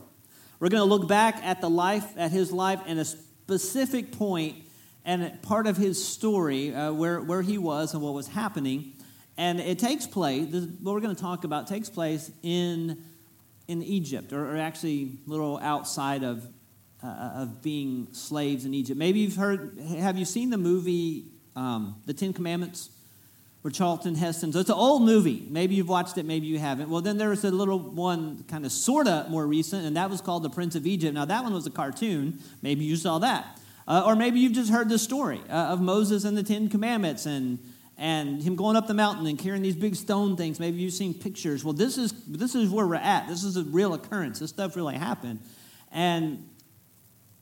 We're 0.60 0.70
going 0.70 0.82
to 0.82 0.96
look 0.96 1.08
back 1.08 1.44
at 1.44 1.62
the 1.62 1.70
life, 1.70 2.14
at 2.18 2.32
his 2.32 2.52
life, 2.52 2.80
and 2.86 3.00
a 3.00 3.06
specific 3.06 4.12
point 4.12 4.56
and 5.04 5.42
part 5.42 5.68
of 5.68 5.76
his 5.76 6.04
story 6.04 6.74
uh, 6.74 6.94
where, 6.94 7.20
where 7.22 7.42
he 7.42 7.58
was 7.58 7.94
and 7.94 8.02
what 8.02 8.14
was 8.14 8.28
happening. 8.28 8.94
And 9.36 9.60
it 9.60 9.80
takes 9.80 10.08
place, 10.08 10.48
this, 10.50 10.66
what 10.82 10.94
we're 10.94 11.02
going 11.02 11.16
to 11.16 11.22
talk 11.22 11.44
about 11.44 11.68
takes 11.68 11.90
place 11.90 12.32
in, 12.44 13.04
in 13.68 13.84
Egypt, 13.84 14.32
or, 14.32 14.56
or 14.56 14.58
actually 14.58 15.18
a 15.26 15.30
little 15.30 15.58
outside 15.58 16.24
of, 16.24 16.48
uh, 17.04 17.08
of 17.08 17.62
being 17.62 18.08
slaves 18.14 18.64
in 18.64 18.74
Egypt. 18.74 18.98
Maybe 18.98 19.20
you've 19.20 19.36
heard, 19.36 19.78
have 19.98 20.18
you 20.18 20.26
seen 20.26 20.52
the 20.52 20.58
movie 20.58 21.26
um, 21.56 22.02
The 22.06 22.14
Ten 22.14 22.32
Commandments? 22.32 22.90
Where 23.64 23.72
Charlton 23.72 24.16
Heston. 24.16 24.52
So 24.52 24.60
it's 24.60 24.70
an 24.70 24.76
old 24.76 25.04
movie. 25.04 25.48
Maybe 25.50 25.76
you've 25.76 25.88
watched 25.88 26.18
it, 26.18 26.26
maybe 26.26 26.48
you 26.48 26.60
haven't. 26.60 26.90
Well, 26.90 27.02
then 27.02 27.18
there 27.18 27.30
was 27.30 27.46
a 27.46 27.50
little 27.50 27.80
one, 27.80 28.44
kind 28.50 28.66
of 28.66 28.74
sort 28.74 29.08
of 29.08 29.30
more 29.30 29.48
recent, 29.48 29.86
and 29.86 29.96
that 29.96 30.10
was 30.10 30.20
called 30.20 30.44
The 30.44 30.50
Prince 30.50 30.76
of 30.76 30.86
Egypt. 30.86 31.14
Now, 31.14 31.24
that 31.24 31.44
one 31.44 31.54
was 31.54 31.66
a 31.66 31.72
cartoon. 31.72 32.40
Maybe 32.62 32.84
you 32.84 32.98
saw 32.98 33.20
that. 33.20 33.62
Uh, 33.88 34.04
or 34.06 34.18
maybe 34.18 34.42
you've 34.42 34.52
just 34.52 34.70
heard 34.70 34.90
the 34.90 35.00
story 35.00 35.42
uh, 35.50 35.54
of 35.54 35.80
Moses 35.80 36.26
and 36.26 36.38
the 36.38 36.44
Ten 36.44 36.68
Commandments 36.68 37.26
and, 37.26 37.58
and 37.98 38.44
him 38.44 38.58
going 38.58 38.76
up 38.76 38.88
the 38.88 38.94
mountain 38.94 39.26
and 39.28 39.40
carrying 39.40 39.64
these 39.64 39.78
big 39.78 39.96
stone 39.96 40.36
things. 40.36 40.60
Maybe 40.60 40.80
you've 40.80 40.94
seen 40.94 41.14
pictures. 41.14 41.64
Well, 41.64 41.74
this 41.74 41.98
is, 41.98 42.12
this 42.28 42.56
is 42.56 42.70
where 42.70 42.86
we're 42.86 42.96
at. 42.96 43.30
This 43.30 43.46
is 43.46 43.56
a 43.56 43.64
real 43.64 43.94
occurrence. 43.94 44.40
This 44.40 44.50
stuff 44.50 44.76
really 44.76 44.96
happened. 44.96 45.40
And 45.90 46.50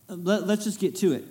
let, 0.07 0.45
let's 0.45 0.65
just 0.65 0.79
get 0.79 0.97
to 0.97 1.13
it. 1.13 1.23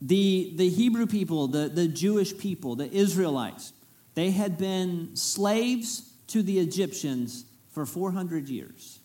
The, 0.00 0.52
the 0.56 0.68
Hebrew 0.68 1.06
people, 1.06 1.48
the, 1.48 1.68
the 1.68 1.88
Jewish 1.88 2.36
people, 2.36 2.76
the 2.76 2.90
Israelites, 2.90 3.72
they 4.14 4.30
had 4.30 4.58
been 4.58 5.16
slaves 5.16 6.12
to 6.28 6.42
the 6.42 6.58
Egyptians 6.58 7.44
for 7.70 7.86
400 7.86 8.48
years. 8.48 8.98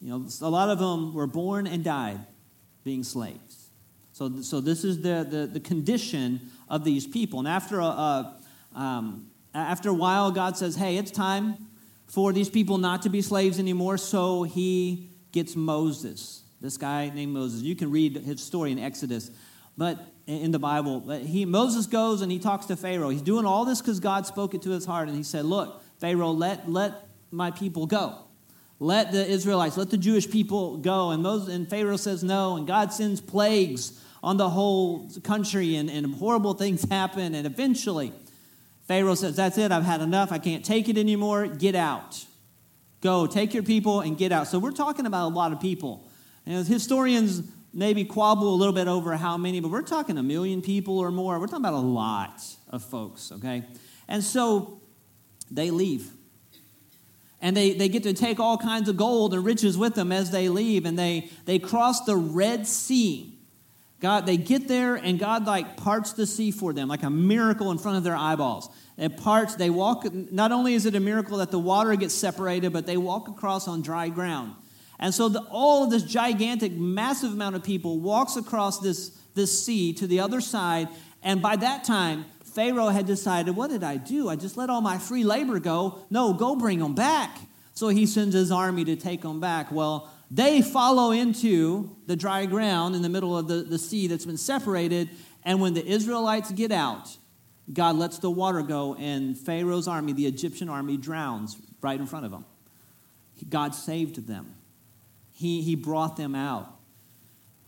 You 0.00 0.10
know, 0.10 0.26
a 0.42 0.50
lot 0.50 0.68
of 0.68 0.78
them 0.78 1.14
were 1.14 1.26
born 1.26 1.66
and 1.66 1.82
died 1.82 2.20
being 2.84 3.02
slaves. 3.02 3.68
So, 4.12 4.40
so 4.42 4.60
this 4.60 4.84
is 4.84 5.02
the, 5.02 5.26
the, 5.28 5.46
the 5.46 5.60
condition 5.60 6.40
of 6.68 6.84
these 6.84 7.06
people. 7.06 7.38
And 7.38 7.48
after 7.48 7.80
a, 7.80 7.84
a 7.84 8.36
um, 8.74 9.30
after 9.54 9.88
a 9.88 9.94
while, 9.94 10.30
God 10.30 10.56
says, 10.56 10.76
hey, 10.76 10.98
it's 10.98 11.10
time 11.10 11.56
for 12.06 12.32
these 12.32 12.48
people 12.48 12.78
not 12.78 13.02
to 13.02 13.08
be 13.08 13.22
slaves 13.22 13.58
anymore. 13.58 13.96
So 13.96 14.42
he 14.42 15.10
gets 15.32 15.56
Moses 15.56 16.42
this 16.60 16.76
guy 16.76 17.10
named 17.14 17.32
Moses. 17.32 17.62
You 17.62 17.76
can 17.76 17.90
read 17.90 18.16
his 18.16 18.42
story 18.42 18.72
in 18.72 18.78
Exodus, 18.78 19.30
but 19.76 19.98
in 20.26 20.50
the 20.50 20.58
Bible, 20.58 21.08
he 21.10 21.44
Moses 21.44 21.86
goes 21.86 22.22
and 22.22 22.32
he 22.32 22.38
talks 22.38 22.66
to 22.66 22.76
Pharaoh. 22.76 23.10
He's 23.10 23.22
doing 23.22 23.44
all 23.44 23.64
this 23.64 23.80
because 23.80 24.00
God 24.00 24.26
spoke 24.26 24.54
it 24.54 24.62
to 24.62 24.70
his 24.70 24.86
heart, 24.86 25.08
and 25.08 25.16
he 25.16 25.22
said, 25.22 25.44
"Look, 25.44 25.82
Pharaoh, 25.98 26.30
let 26.32 26.70
let 26.70 27.08
my 27.30 27.50
people 27.50 27.86
go." 27.86 28.18
Let 28.78 29.10
the 29.10 29.26
Israelites, 29.26 29.78
let 29.78 29.88
the 29.88 29.96
Jewish 29.96 30.30
people 30.30 30.76
go. 30.76 31.10
And, 31.10 31.22
Moses, 31.22 31.54
and 31.54 31.66
Pharaoh 31.68 31.96
says 31.96 32.22
no, 32.22 32.56
and 32.56 32.66
God 32.66 32.92
sends 32.92 33.22
plagues 33.22 33.98
on 34.22 34.36
the 34.36 34.50
whole 34.50 35.08
country, 35.22 35.76
and, 35.76 35.88
and 35.88 36.14
horrible 36.16 36.52
things 36.52 36.84
happen. 36.84 37.34
And 37.34 37.46
eventually, 37.46 38.12
Pharaoh 38.86 39.14
says, 39.14 39.36
That's 39.36 39.56
it, 39.56 39.72
I've 39.72 39.84
had 39.84 40.00
enough, 40.00 40.30
I 40.32 40.38
can't 40.38 40.64
take 40.64 40.88
it 40.88 40.98
anymore, 40.98 41.46
get 41.46 41.74
out. 41.74 42.24
Go, 43.00 43.26
take 43.26 43.54
your 43.54 43.62
people 43.62 44.00
and 44.00 44.16
get 44.18 44.32
out. 44.32 44.48
So 44.48 44.58
we're 44.58 44.72
talking 44.72 45.06
about 45.06 45.30
a 45.30 45.34
lot 45.34 45.52
of 45.52 45.60
people 45.60 46.05
and 46.46 46.66
historians 46.66 47.42
maybe 47.74 48.04
quabble 48.04 48.54
a 48.54 48.56
little 48.56 48.72
bit 48.72 48.88
over 48.88 49.16
how 49.16 49.36
many, 49.36 49.60
but 49.60 49.70
we're 49.70 49.82
talking 49.82 50.16
a 50.16 50.22
million 50.22 50.62
people 50.62 50.98
or 50.98 51.10
more. 51.10 51.38
We're 51.38 51.46
talking 51.46 51.64
about 51.64 51.74
a 51.74 51.78
lot 51.78 52.42
of 52.70 52.82
folks, 52.82 53.32
okay? 53.32 53.64
And 54.08 54.24
so 54.24 54.80
they 55.50 55.70
leave. 55.70 56.10
And 57.42 57.54
they, 57.54 57.74
they 57.74 57.88
get 57.88 58.02
to 58.04 58.14
take 58.14 58.40
all 58.40 58.56
kinds 58.56 58.88
of 58.88 58.96
gold 58.96 59.34
and 59.34 59.44
riches 59.44 59.76
with 59.76 59.94
them 59.94 60.10
as 60.10 60.30
they 60.30 60.48
leave. 60.48 60.86
And 60.86 60.98
they, 60.98 61.30
they 61.44 61.58
cross 61.58 62.04
the 62.04 62.16
Red 62.16 62.66
Sea. 62.66 63.34
God, 64.00 64.24
they 64.24 64.38
get 64.38 64.68
there 64.68 64.94
and 64.94 65.18
God 65.18 65.46
like 65.46 65.76
parts 65.76 66.12
the 66.12 66.26
sea 66.26 66.50
for 66.50 66.72
them, 66.72 66.88
like 66.88 67.02
a 67.02 67.10
miracle 67.10 67.70
in 67.72 67.78
front 67.78 67.98
of 67.98 68.04
their 68.04 68.16
eyeballs. 68.16 68.70
It 68.96 69.18
parts, 69.18 69.54
they 69.56 69.68
walk, 69.68 70.06
not 70.12 70.52
only 70.52 70.74
is 70.74 70.86
it 70.86 70.94
a 70.94 71.00
miracle 71.00 71.38
that 71.38 71.50
the 71.50 71.58
water 71.58 71.94
gets 71.96 72.14
separated, 72.14 72.72
but 72.72 72.86
they 72.86 72.96
walk 72.96 73.28
across 73.28 73.68
on 73.68 73.82
dry 73.82 74.08
ground. 74.08 74.54
And 74.98 75.14
so 75.14 75.28
the, 75.28 75.40
all 75.50 75.84
of 75.84 75.90
this 75.90 76.02
gigantic, 76.02 76.72
massive 76.72 77.32
amount 77.32 77.56
of 77.56 77.62
people 77.62 78.00
walks 78.00 78.36
across 78.36 78.80
this, 78.80 79.10
this 79.34 79.64
sea 79.64 79.92
to 79.94 80.06
the 80.06 80.20
other 80.20 80.40
side. 80.40 80.88
And 81.22 81.42
by 81.42 81.56
that 81.56 81.84
time, 81.84 82.24
Pharaoh 82.44 82.88
had 82.88 83.06
decided, 83.06 83.54
What 83.54 83.70
did 83.70 83.84
I 83.84 83.98
do? 83.98 84.28
I 84.28 84.36
just 84.36 84.56
let 84.56 84.70
all 84.70 84.80
my 84.80 84.98
free 84.98 85.24
labor 85.24 85.58
go. 85.58 85.98
No, 86.08 86.32
go 86.32 86.56
bring 86.56 86.78
them 86.78 86.94
back. 86.94 87.36
So 87.74 87.88
he 87.88 88.06
sends 88.06 88.34
his 88.34 88.50
army 88.50 88.84
to 88.86 88.96
take 88.96 89.20
them 89.20 89.38
back. 89.38 89.70
Well, 89.70 90.10
they 90.30 90.62
follow 90.62 91.12
into 91.12 91.94
the 92.06 92.16
dry 92.16 92.46
ground 92.46 92.94
in 92.94 93.02
the 93.02 93.10
middle 93.10 93.36
of 93.36 93.48
the, 93.48 93.56
the 93.56 93.78
sea 93.78 94.06
that's 94.06 94.24
been 94.24 94.38
separated. 94.38 95.10
And 95.44 95.60
when 95.60 95.74
the 95.74 95.84
Israelites 95.86 96.50
get 96.50 96.72
out, 96.72 97.14
God 97.72 97.96
lets 97.96 98.18
the 98.18 98.30
water 98.30 98.62
go, 98.62 98.94
and 98.94 99.36
Pharaoh's 99.36 99.88
army, 99.88 100.12
the 100.12 100.26
Egyptian 100.26 100.68
army, 100.68 100.96
drowns 100.96 101.56
right 101.82 101.98
in 101.98 102.06
front 102.06 102.24
of 102.24 102.30
them. 102.30 102.44
God 103.48 103.74
saved 103.74 104.26
them. 104.26 104.54
He, 105.36 105.60
he 105.60 105.74
brought 105.74 106.16
them 106.16 106.34
out. 106.34 106.74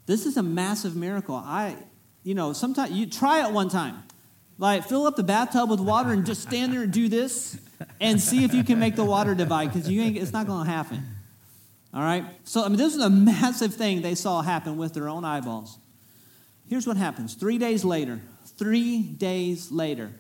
This 0.07 0.25
is 0.25 0.39
a 0.39 0.43
massive 0.43 0.97
miracle. 0.97 1.37
I, 1.37 1.77
you 2.23 2.35
know, 2.35 2.55
sometimes 2.55 2.93
you 2.93 3.05
try 3.07 3.47
it 3.47 3.53
one 3.53 3.69
time. 3.69 4.03
Like, 4.57 4.89
fill 4.89 5.07
up 5.07 5.17
the 5.17 5.23
bathtub 5.23 5.69
with 5.69 5.79
water 5.79 6.11
and 6.11 6.25
just 6.25 6.41
stand 6.41 6.73
there 6.73 6.83
and 6.83 6.93
do 6.93 7.09
this 7.09 7.61
and 8.01 8.19
see 8.19 8.43
if 8.43 8.55
you 8.55 8.65
can 8.65 8.79
make 8.79 8.97
the 8.97 9.05
water 9.05 9.35
divide 9.35 9.71
because 9.71 9.89
you 9.89 10.01
ain't, 10.01 10.17
it's 10.17 10.33
not 10.33 10.47
going 10.47 10.65
to 10.65 10.71
happen. 10.71 11.05
All 11.93 12.01
right? 12.01 12.25
So, 12.45 12.65
I 12.65 12.69
mean, 12.69 12.79
this 12.79 12.97
is 12.97 13.03
a 13.03 13.11
massive 13.11 13.75
thing 13.75 14.01
they 14.01 14.15
saw 14.15 14.41
happen 14.41 14.79
with 14.79 14.95
their 14.95 15.09
own 15.09 15.27
eyeballs. 15.27 15.79
Here's 16.71 16.87
what 16.87 16.97
happens 16.97 17.35
three 17.35 17.59
days 17.59 17.85
later, 17.85 18.19
three 18.57 19.03
days 19.03 19.71
later, 19.71 20.11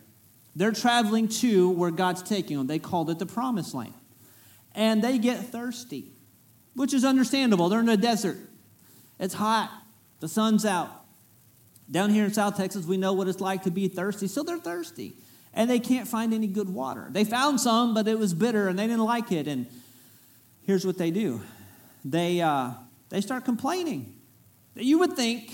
they're 0.54 0.72
traveling 0.72 1.28
to 1.28 1.70
where 1.70 1.90
God's 1.90 2.22
taking 2.22 2.58
them. 2.58 2.66
They 2.66 2.78
called 2.78 3.08
it 3.08 3.18
the 3.18 3.26
promised 3.26 3.74
land. 3.74 3.94
And 4.74 5.02
they 5.02 5.16
get 5.16 5.38
thirsty 5.46 6.12
which 6.74 6.92
is 6.92 7.04
understandable. 7.04 7.68
They're 7.68 7.80
in 7.80 7.88
a 7.88 7.96
desert, 7.96 8.38
it's 9.18 9.34
hot, 9.34 9.70
the 10.20 10.28
sun's 10.28 10.64
out. 10.64 10.90
Down 11.90 12.10
here 12.10 12.24
in 12.24 12.32
South 12.32 12.56
Texas, 12.56 12.84
we 12.84 12.98
know 12.98 13.14
what 13.14 13.28
it's 13.28 13.40
like 13.40 13.62
to 13.62 13.70
be 13.70 13.88
thirsty, 13.88 14.28
so 14.28 14.42
they're 14.42 14.58
thirsty. 14.58 15.14
And 15.54 15.70
they 15.70 15.80
can't 15.80 16.06
find 16.06 16.34
any 16.34 16.46
good 16.46 16.68
water. 16.68 17.08
They 17.10 17.24
found 17.24 17.60
some, 17.60 17.94
but 17.94 18.06
it 18.06 18.18
was 18.18 18.34
bitter 18.34 18.68
and 18.68 18.78
they 18.78 18.86
didn't 18.86 19.04
like 19.04 19.32
it. 19.32 19.48
And 19.48 19.66
here's 20.66 20.86
what 20.86 20.98
they 20.98 21.10
do 21.10 21.40
they, 22.04 22.40
uh, 22.40 22.72
they 23.08 23.20
start 23.20 23.44
complaining. 23.44 24.14
You 24.74 24.98
would 24.98 25.14
think 25.14 25.50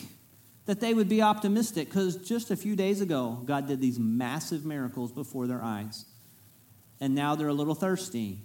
that 0.66 0.80
they 0.80 0.92
would 0.92 1.08
be 1.08 1.22
optimistic 1.22 1.88
because 1.88 2.16
just 2.16 2.50
a 2.50 2.56
few 2.56 2.74
days 2.74 3.00
ago, 3.00 3.40
God 3.44 3.68
did 3.68 3.80
these 3.80 3.98
massive 3.98 4.64
miracles 4.64 5.12
before 5.12 5.46
their 5.46 5.62
eyes. 5.62 6.04
And 7.00 7.14
now 7.14 7.34
they're 7.34 7.48
a 7.48 7.54
little 7.54 7.74
thirsty 7.74 8.40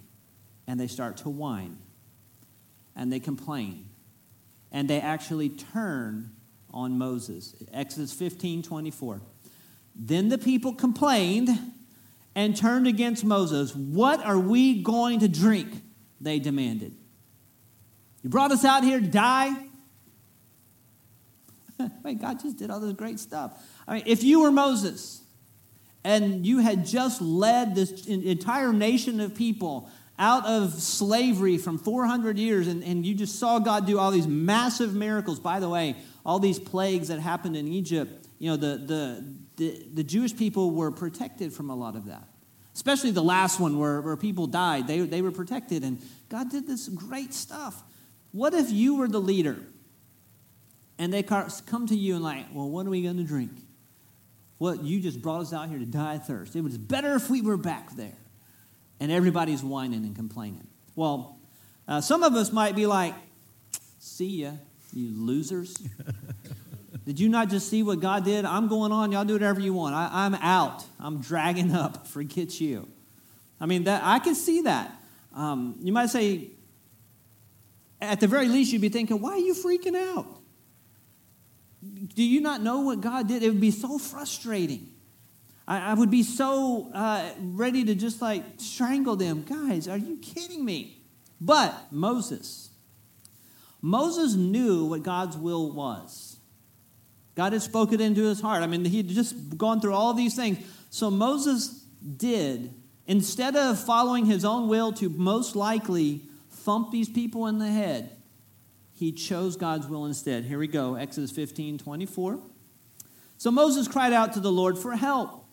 and 0.66 0.78
they 0.78 0.86
start 0.86 1.18
to 1.18 1.28
whine 1.28 1.78
and 3.00 3.10
they 3.10 3.18
complain. 3.18 3.86
And 4.70 4.88
they 4.88 5.00
actually 5.00 5.48
turn 5.48 6.30
on 6.72 6.98
Moses. 6.98 7.56
Exodus 7.72 8.12
15 8.12 8.62
24. 8.62 9.22
Then 9.96 10.28
the 10.28 10.38
people 10.38 10.74
complained 10.74 11.48
and 12.36 12.54
turned 12.54 12.86
against 12.86 13.24
Moses. 13.24 13.74
What 13.74 14.24
are 14.24 14.38
we 14.38 14.82
going 14.82 15.20
to 15.20 15.28
drink? 15.28 15.82
They 16.20 16.38
demanded. 16.38 16.94
You 18.22 18.28
brought 18.28 18.52
us 18.52 18.64
out 18.64 18.84
here 18.84 19.00
to 19.00 19.06
die? 19.06 19.50
Wait, 22.04 22.20
God 22.20 22.38
just 22.38 22.58
did 22.58 22.70
all 22.70 22.80
this 22.80 22.92
great 22.92 23.18
stuff. 23.18 23.52
I 23.88 23.94
mean, 23.94 24.02
if 24.04 24.22
you 24.22 24.42
were 24.42 24.52
Moses 24.52 25.22
and 26.04 26.46
you 26.46 26.58
had 26.58 26.86
just 26.86 27.20
led 27.20 27.74
this 27.74 28.06
entire 28.06 28.72
nation 28.72 29.20
of 29.20 29.34
people 29.34 29.90
out 30.18 30.44
of 30.44 30.74
slavery 30.74 31.56
from 31.56 31.78
400 31.78 32.38
years, 32.38 32.68
and, 32.68 32.84
and 32.84 33.06
you 33.06 33.14
just 33.14 33.38
saw 33.38 33.58
God 33.58 33.86
do 33.86 33.98
all 33.98 34.10
these 34.10 34.26
massive 34.26 34.94
miracles. 34.94 35.40
By 35.40 35.60
the 35.60 35.68
way, 35.68 35.96
all 36.24 36.38
these 36.38 36.58
plagues 36.58 37.08
that 37.08 37.20
happened 37.20 37.56
in 37.56 37.66
Egypt, 37.66 38.28
you 38.38 38.50
know, 38.50 38.56
the, 38.56 38.76
the, 38.76 39.24
the, 39.56 39.86
the 39.94 40.04
Jewish 40.04 40.36
people 40.36 40.72
were 40.72 40.90
protected 40.90 41.52
from 41.52 41.70
a 41.70 41.74
lot 41.74 41.96
of 41.96 42.06
that. 42.06 42.28
Especially 42.74 43.10
the 43.10 43.22
last 43.22 43.58
one 43.58 43.78
where, 43.78 44.00
where 44.00 44.16
people 44.16 44.46
died, 44.46 44.86
they, 44.86 45.00
they 45.00 45.22
were 45.22 45.32
protected, 45.32 45.84
and 45.84 46.00
God 46.28 46.50
did 46.50 46.66
this 46.66 46.88
great 46.88 47.34
stuff. 47.34 47.82
What 48.32 48.54
if 48.54 48.70
you 48.70 48.96
were 48.96 49.08
the 49.08 49.20
leader 49.20 49.56
and 50.98 51.12
they 51.12 51.22
come 51.22 51.86
to 51.88 51.96
you 51.96 52.14
and, 52.14 52.22
like, 52.22 52.46
well, 52.52 52.68
what 52.68 52.86
are 52.86 52.90
we 52.90 53.02
going 53.02 53.16
to 53.16 53.24
drink? 53.24 53.52
Well, 54.60 54.76
you 54.76 55.00
just 55.00 55.22
brought 55.22 55.40
us 55.40 55.52
out 55.54 55.70
here 55.70 55.78
to 55.78 55.86
die 55.86 56.16
of 56.16 56.26
thirst. 56.26 56.54
It 56.54 56.60
was 56.60 56.76
better 56.76 57.14
if 57.14 57.30
we 57.30 57.40
were 57.40 57.56
back 57.56 57.96
there 57.96 58.18
and 59.00 59.10
everybody's 59.10 59.64
whining 59.64 60.04
and 60.04 60.14
complaining. 60.14 60.66
Well, 60.94 61.38
uh, 61.88 62.02
some 62.02 62.22
of 62.22 62.34
us 62.34 62.52
might 62.52 62.76
be 62.76 62.84
like, 62.84 63.14
see 63.98 64.42
ya, 64.42 64.52
you 64.92 65.08
losers. 65.16 65.74
did 67.06 67.18
you 67.18 67.30
not 67.30 67.48
just 67.48 67.70
see 67.70 67.82
what 67.82 68.00
God 68.00 68.22
did? 68.22 68.44
I'm 68.44 68.68
going 68.68 68.92
on, 68.92 69.12
y'all 69.12 69.24
do 69.24 69.32
whatever 69.32 69.60
you 69.60 69.72
want. 69.72 69.94
I, 69.94 70.10
I'm 70.12 70.34
out. 70.34 70.84
I'm 70.98 71.22
dragging 71.22 71.74
up. 71.74 72.06
Forget 72.06 72.60
you. 72.60 72.86
I 73.58 73.64
mean, 73.64 73.84
that 73.84 74.02
I 74.04 74.18
can 74.18 74.34
see 74.34 74.62
that. 74.62 74.92
Um, 75.34 75.76
you 75.80 75.92
might 75.92 76.10
say, 76.10 76.48
at 77.98 78.20
the 78.20 78.26
very 78.26 78.48
least, 78.48 78.74
you'd 78.74 78.82
be 78.82 78.90
thinking, 78.90 79.22
why 79.22 79.32
are 79.32 79.38
you 79.38 79.54
freaking 79.54 79.96
out? 79.96 80.39
Do 81.82 82.22
you 82.22 82.40
not 82.40 82.60
know 82.60 82.80
what 82.80 83.00
God 83.00 83.28
did? 83.28 83.42
It 83.42 83.48
would 83.48 83.60
be 83.60 83.70
so 83.70 83.98
frustrating. 83.98 84.88
I, 85.66 85.92
I 85.92 85.94
would 85.94 86.10
be 86.10 86.22
so 86.22 86.90
uh, 86.92 87.30
ready 87.40 87.84
to 87.84 87.94
just 87.94 88.20
like 88.20 88.44
strangle 88.58 89.16
them. 89.16 89.44
Guys, 89.44 89.88
are 89.88 89.96
you 89.96 90.18
kidding 90.18 90.64
me? 90.64 90.98
But 91.40 91.74
Moses, 91.90 92.70
Moses 93.80 94.34
knew 94.34 94.86
what 94.86 95.02
God's 95.02 95.38
will 95.38 95.72
was. 95.72 96.36
God 97.34 97.54
had 97.54 97.62
spoken 97.62 98.00
into 98.00 98.24
his 98.24 98.40
heart. 98.40 98.62
I 98.62 98.66
mean, 98.66 98.84
he'd 98.84 99.08
just 99.08 99.56
gone 99.56 99.80
through 99.80 99.94
all 99.94 100.12
these 100.12 100.36
things. 100.36 100.58
So 100.90 101.10
Moses 101.10 101.68
did, 102.16 102.74
instead 103.06 103.56
of 103.56 103.82
following 103.82 104.26
his 104.26 104.44
own 104.44 104.68
will 104.68 104.92
to 104.94 105.08
most 105.08 105.56
likely 105.56 106.22
thump 106.50 106.90
these 106.90 107.08
people 107.08 107.46
in 107.46 107.58
the 107.58 107.70
head, 107.70 108.10
he 109.00 109.12
chose 109.12 109.56
God's 109.56 109.86
will 109.86 110.04
instead. 110.04 110.44
Here 110.44 110.58
we 110.58 110.66
go 110.66 110.94
Exodus 110.94 111.30
15 111.30 111.78
24. 111.78 112.38
So 113.38 113.50
Moses 113.50 113.88
cried 113.88 114.12
out 114.12 114.34
to 114.34 114.40
the 114.40 114.52
Lord 114.52 114.76
for 114.76 114.94
help. 114.94 115.46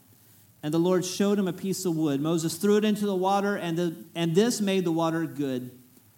And 0.62 0.74
the 0.74 0.80
Lord 0.80 1.06
showed 1.06 1.40
him 1.40 1.48
a 1.48 1.54
piece 1.54 1.86
of 1.86 1.96
wood. 1.96 2.20
Moses 2.20 2.58
threw 2.58 2.76
it 2.76 2.84
into 2.84 3.06
the 3.06 3.16
water, 3.16 3.56
and, 3.56 3.78
the, 3.78 3.96
and 4.16 4.36
this 4.36 4.60
made 4.60 4.84
the 4.84 4.92
water 4.92 5.26
good 5.26 5.72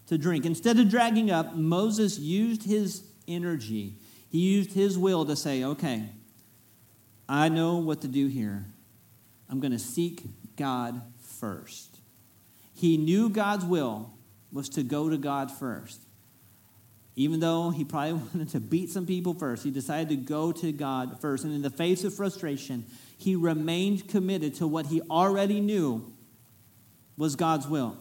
to 0.08 0.18
drink. 0.18 0.44
Instead 0.44 0.80
of 0.80 0.90
dragging 0.90 1.30
up, 1.30 1.54
Moses 1.56 2.18
used 2.18 2.64
his 2.64 3.04
energy. 3.28 3.98
He 4.30 4.40
used 4.40 4.74
his 4.74 4.98
will 4.98 5.24
to 5.26 5.36
say, 5.36 5.64
okay, 5.64 6.10
I 7.28 7.50
know 7.50 7.78
what 7.78 8.02
to 8.02 8.08
do 8.08 8.26
here. 8.26 8.66
I'm 9.50 9.60
going 9.60 9.74
to 9.74 9.78
seek 9.78 10.24
God 10.56 11.00
first. 11.20 12.00
He 12.74 12.98
knew 12.98 13.30
God's 13.30 13.66
will 13.66 14.14
was 14.52 14.70
to 14.70 14.82
go 14.82 15.12
to 15.12 15.18
God 15.18 15.52
first. 15.52 16.02
Even 17.20 17.42
though 17.42 17.70
he 17.70 17.84
probably 17.84 18.14
wanted 18.34 18.48
to 18.48 18.62
beat 18.62 18.90
some 18.90 19.06
people 19.06 19.34
first, 19.34 19.66
he 19.66 19.72
decided 19.72 20.08
to 20.08 20.16
go 20.16 20.54
to 20.54 20.72
God 20.72 21.20
first. 21.20 21.44
And 21.44 21.54
in 21.54 21.62
the 21.62 21.70
face 21.70 22.06
of 22.06 22.14
frustration, 22.14 22.86
he 23.18 23.36
remained 23.36 24.08
committed 24.08 24.56
to 24.56 24.68
what 24.68 24.86
he 24.86 25.02
already 25.02 25.60
knew 25.60 26.14
was 27.18 27.36
God's 27.36 27.68
will. 27.68 27.98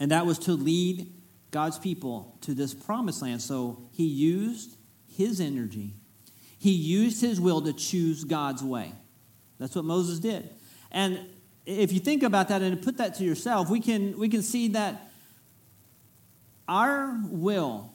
And 0.00 0.10
that 0.10 0.26
was 0.26 0.40
to 0.40 0.52
lead 0.52 1.12
God's 1.52 1.78
people 1.78 2.36
to 2.40 2.54
this 2.54 2.74
promised 2.74 3.22
land. 3.22 3.40
So 3.40 3.88
he 3.92 4.06
used 4.06 4.76
his 5.16 5.40
energy, 5.40 5.94
he 6.58 6.72
used 6.72 7.20
his 7.20 7.40
will 7.40 7.62
to 7.62 7.72
choose 7.72 8.24
God's 8.24 8.64
way. 8.64 8.92
That's 9.60 9.76
what 9.76 9.84
Moses 9.84 10.18
did. 10.18 10.50
And 10.90 11.20
if 11.66 11.92
you 11.92 12.00
think 12.00 12.24
about 12.24 12.48
that 12.48 12.62
and 12.62 12.82
put 12.82 12.96
that 12.96 13.14
to 13.16 13.24
yourself, 13.24 13.70
we 13.70 13.78
can, 13.78 14.18
we 14.18 14.28
can 14.28 14.42
see 14.42 14.68
that 14.68 15.08
our 16.66 17.20
will, 17.28 17.91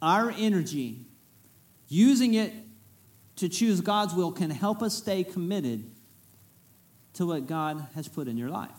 our 0.00 0.32
energy, 0.36 1.00
using 1.88 2.34
it 2.34 2.52
to 3.36 3.48
choose 3.48 3.80
God's 3.80 4.14
will 4.14 4.32
can 4.32 4.50
help 4.50 4.82
us 4.82 4.94
stay 4.94 5.24
committed 5.24 5.84
to 7.14 7.26
what 7.26 7.46
God 7.46 7.86
has 7.94 8.08
put 8.08 8.28
in 8.28 8.36
your 8.36 8.50
life. 8.50 8.70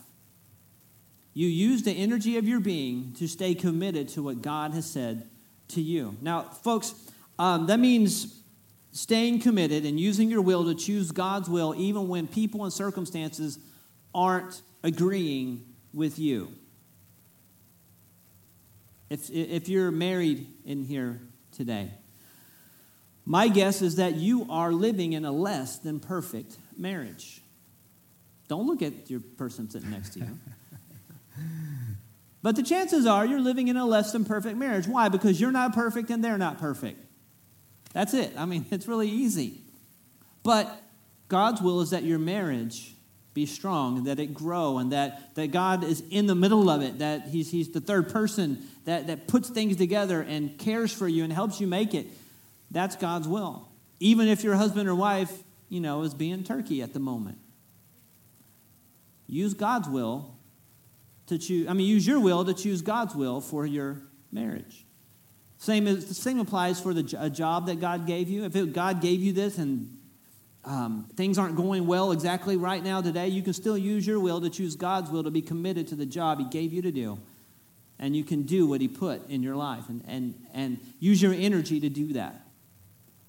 You 1.34 1.48
use 1.48 1.84
the 1.84 1.92
energy 1.92 2.38
of 2.38 2.48
your 2.48 2.60
being 2.60 3.14
to 3.20 3.28
stay 3.28 3.54
committed 3.54 4.10
to 4.10 4.24
what 4.24 4.42
God 4.42 4.74
has 4.74 4.86
said 4.90 5.28
to 5.70 5.82
you. 5.82 6.18
Now, 6.22 6.42
folks, 6.42 6.96
um, 7.38 7.68
that 7.68 7.80
means 7.80 8.42
staying 8.92 9.42
committed 9.42 9.86
and 9.86 10.00
using 10.00 10.32
your 10.32 10.42
will 10.42 10.66
to 10.66 10.74
choose 10.74 11.12
God's 11.12 11.48
will 11.48 11.76
even 11.78 12.08
when 12.08 12.28
people 12.28 12.64
and 12.64 12.74
circumstances 12.74 13.60
aren't 14.16 14.64
agreeing 14.84 15.64
with 15.94 16.18
you. 16.18 16.52
If, 19.10 19.30
if 19.30 19.70
you're 19.70 19.92
married 19.92 20.48
in 20.66 20.84
here 20.84 21.22
today, 21.56 21.92
my 23.26 23.48
guess 23.48 23.82
is 23.82 23.98
that 23.98 24.16
you 24.16 24.48
are 24.50 24.72
living 24.72 25.14
in 25.14 25.26
a 25.26 25.32
less 25.32 25.80
than 25.80 26.00
perfect 26.00 26.58
marriage. 26.78 27.42
Don't 28.48 28.68
look 28.68 28.82
at 28.82 29.10
your 29.10 29.20
person 29.20 29.70
sitting 29.70 29.92
next 29.92 30.14
to 30.14 30.20
you. 30.20 30.40
But 32.48 32.56
the 32.56 32.64
chances 32.64 33.06
are 33.06 33.26
you're 33.26 33.42
living 33.42 33.68
in 33.68 33.76
a 33.78 33.86
less 33.86 34.14
than 34.14 34.24
perfect 34.24 34.58
marriage. 34.58 34.88
Why? 34.88 35.10
Because 35.10 35.42
you're 35.42 35.52
not 35.52 35.74
perfect 35.74 36.10
and 36.10 36.24
they're 36.24 36.38
not 36.38 36.60
perfect. 36.60 37.04
That's 37.94 38.14
it. 38.14 38.32
I 38.38 38.46
mean, 38.46 38.66
it's 38.72 38.88
really 38.88 39.10
easy. 39.10 39.62
But 40.44 40.82
God's 41.28 41.62
will 41.62 41.82
is 41.82 41.90
that 41.90 42.04
your 42.04 42.20
marriage 42.20 42.96
be 43.38 43.46
strong, 43.46 44.00
and 44.00 44.08
that 44.08 44.20
it 44.20 44.34
grow, 44.34 44.80
and 44.80 44.92
that, 44.92 45.36
that 45.36 45.52
God 45.52 45.84
is 45.84 46.02
in 46.10 46.26
the 46.26 46.34
middle 46.34 46.72
of 46.72 46.82
it, 46.82 46.98
that 46.98 47.28
he's, 47.28 47.52
he's 47.52 47.70
the 47.70 47.80
third 47.80 48.10
person 48.10 48.68
that, 48.86 49.06
that 49.06 49.28
puts 49.28 49.48
things 49.48 49.76
together 49.76 50.24
and 50.24 50.58
cares 50.58 50.92
for 50.92 51.08
you 51.08 51.24
and 51.24 51.32
helps 51.32 51.62
you 51.62 51.68
make 51.68 51.94
it. 51.94 52.08
That's 52.72 52.96
God's 52.96 53.28
will. 53.28 53.70
Even 54.00 54.28
if 54.28 54.44
your 54.44 54.56
husband 54.56 54.90
or 54.90 54.96
wife, 54.96 55.32
you 55.70 55.80
know, 55.80 56.02
is 56.02 56.16
being 56.16 56.44
turkey 56.44 56.82
at 56.82 56.94
the 56.94 57.00
moment. 57.00 57.38
Use 59.28 59.54
God's 59.54 59.88
will 59.88 60.36
to 61.28 61.38
choose, 61.38 61.68
I 61.68 61.74
mean, 61.74 61.86
use 61.86 62.08
your 62.08 62.20
will 62.20 62.44
to 62.44 62.56
choose 62.56 62.82
God's 62.82 63.14
will 63.14 63.40
for 63.40 63.68
your 63.68 64.02
marriage. 64.32 64.84
Same, 65.60 65.86
as, 65.86 66.08
the 66.08 66.16
same 66.16 66.40
applies 66.40 66.80
for 66.80 66.92
the, 66.92 67.16
a 67.20 67.30
job 67.30 67.68
that 67.68 67.80
God 67.80 68.08
gave 68.08 68.30
you. 68.30 68.46
If 68.46 68.56
it, 68.56 68.74
God 68.74 69.00
gave 69.00 69.22
you 69.22 69.32
this 69.32 69.60
and 69.60 69.97
um, 70.68 71.08
things 71.16 71.38
aren't 71.38 71.56
going 71.56 71.88
well 71.88 72.12
exactly 72.12 72.58
right 72.58 72.84
now 72.84 73.02
today, 73.02 73.30
you 73.30 73.42
can 73.42 73.54
still 73.54 73.78
use 73.78 74.06
your 74.06 74.20
will 74.20 74.42
to 74.42 74.50
choose 74.50 74.76
God's 74.76 75.10
will 75.10 75.24
to 75.24 75.32
be 75.32 75.42
committed 75.42 75.88
to 75.88 75.96
the 75.96 76.06
job 76.06 76.40
He 76.40 76.46
gave 76.46 76.74
you 76.74 76.82
to 76.82 76.92
do. 76.92 77.18
And 78.00 78.16
you 78.16 78.24
can 78.24 78.44
do 78.44 78.68
what 78.68 78.82
He 78.82 78.88
put 78.88 79.28
in 79.30 79.42
your 79.42 79.56
life 79.56 79.88
and, 79.88 80.04
and, 80.08 80.36
and 80.54 80.80
use 81.00 81.22
your 81.22 81.34
energy 81.34 81.80
to 81.80 81.90
do 81.90 82.14
that. 82.14 82.42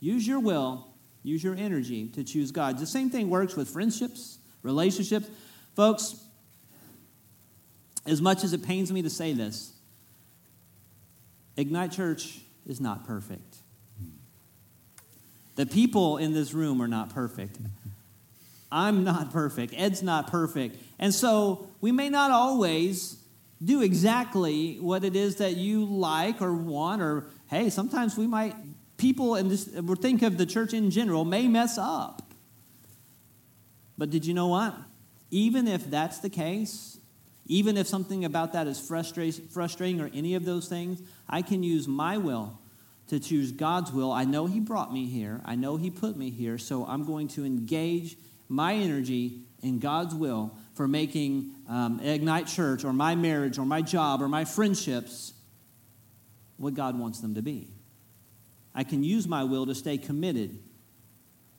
Use 0.01 0.27
your 0.27 0.41
will, 0.41 0.89
use 1.23 1.43
your 1.43 1.55
energy 1.55 2.09
to 2.09 2.25
choose 2.25 2.51
God. 2.51 2.79
The 2.79 2.87
same 2.87 3.09
thing 3.09 3.31
works 3.31 3.55
with 3.55 3.69
friendships, 3.69 4.39
relationships. 4.63 5.29
Folks, 5.77 6.17
as 8.05 8.21
much 8.21 8.43
as 8.43 8.53
it 8.53 8.65
pains 8.65 8.93
me 8.93 9.03
to 9.03 9.11
say 9.11 9.33
this, 9.33 9.73
Ignite 11.57 11.93
Church 11.93 12.41
is 12.67 12.81
not 12.81 13.07
perfect. 13.07 13.48
The 15.59 15.67
people 15.67 16.19
in 16.19 16.35
this 16.35 16.55
room 16.55 16.81
are 16.81 16.87
not 16.87 17.13
perfect. 17.13 17.59
I'm 18.71 19.03
not 19.03 19.33
perfect. 19.33 19.75
Ed's 19.77 20.05
not 20.05 20.31
perfect. 20.31 20.77
And 21.01 21.13
so 21.13 21.69
we 21.81 21.91
may 21.91 22.09
not 22.11 22.31
always 22.31 23.17
do 23.65 23.83
exactly 23.83 24.77
what 24.77 25.03
it 25.03 25.17
is 25.17 25.35
that 25.37 25.57
you 25.57 25.85
like 25.85 26.41
or 26.41 26.53
want, 26.53 27.03
or 27.03 27.25
hey, 27.49 27.71
sometimes 27.71 28.17
we 28.17 28.29
might, 28.29 28.55
people, 28.99 29.35
and 29.35 29.51
think 29.99 30.23
of 30.23 30.39
the 30.39 30.47
church 30.47 30.75
in 30.75 30.93
general, 30.93 31.25
may 31.25 31.49
mess 31.49 31.77
up. 31.77 32.23
But 33.99 34.11
did 34.11 34.25
you 34.27 34.35
know 34.35 34.47
what? 34.47 34.77
Even 35.33 35.67
if 35.67 35.91
that's 35.91 36.19
the 36.19 36.31
case, 36.31 37.01
even 37.47 37.77
if 37.77 37.89
something 37.89 38.25
about 38.25 38.53
that 38.53 38.69
is 38.69 38.79
frustrating 38.79 40.01
or 40.01 40.09
any 40.15 40.37
of 40.37 40.45
those 40.45 40.69
things, 40.69 41.03
I 41.29 41.43
can 41.43 41.65
use 41.65 41.89
my 41.89 42.17
will 42.17 42.61
to 43.09 43.19
choose 43.19 43.53
God's 43.53 43.93
will. 43.93 44.13
I 44.13 44.25
know 44.25 44.47
He 44.47 44.61
brought 44.61 44.93
me 44.93 45.07
here, 45.07 45.41
I 45.45 45.55
know 45.55 45.77
He 45.77 45.91
put 45.91 46.17
me 46.17 46.31
here, 46.31 46.59
so 46.59 46.87
I'm 46.87 47.05
going 47.05 47.29
to 47.29 47.45
engage 47.45 48.17
my 48.49 48.75
energy 48.75 49.41
in 49.63 49.79
God's 49.79 50.15
will 50.15 50.57
for 50.75 50.87
making 50.87 51.53
um, 51.69 52.01
Ignite 52.01 52.47
Church 52.47 52.85
or 52.85 52.93
my 52.93 53.15
marriage 53.15 53.59
or 53.59 53.65
my 53.65 53.83
job 53.83 54.23
or 54.23 54.29
my 54.29 54.45
friendships 54.45 55.35
what 56.57 56.75
God 56.75 56.99
wants 56.99 57.21
them 57.21 57.35
to 57.35 57.43
be. 57.43 57.69
I 58.75 58.85
can 58.85 59.03
use 59.03 59.27
my 59.27 59.45
will 59.45 59.67
to 59.67 59.75
stay 59.75 59.99
committed 59.99 60.59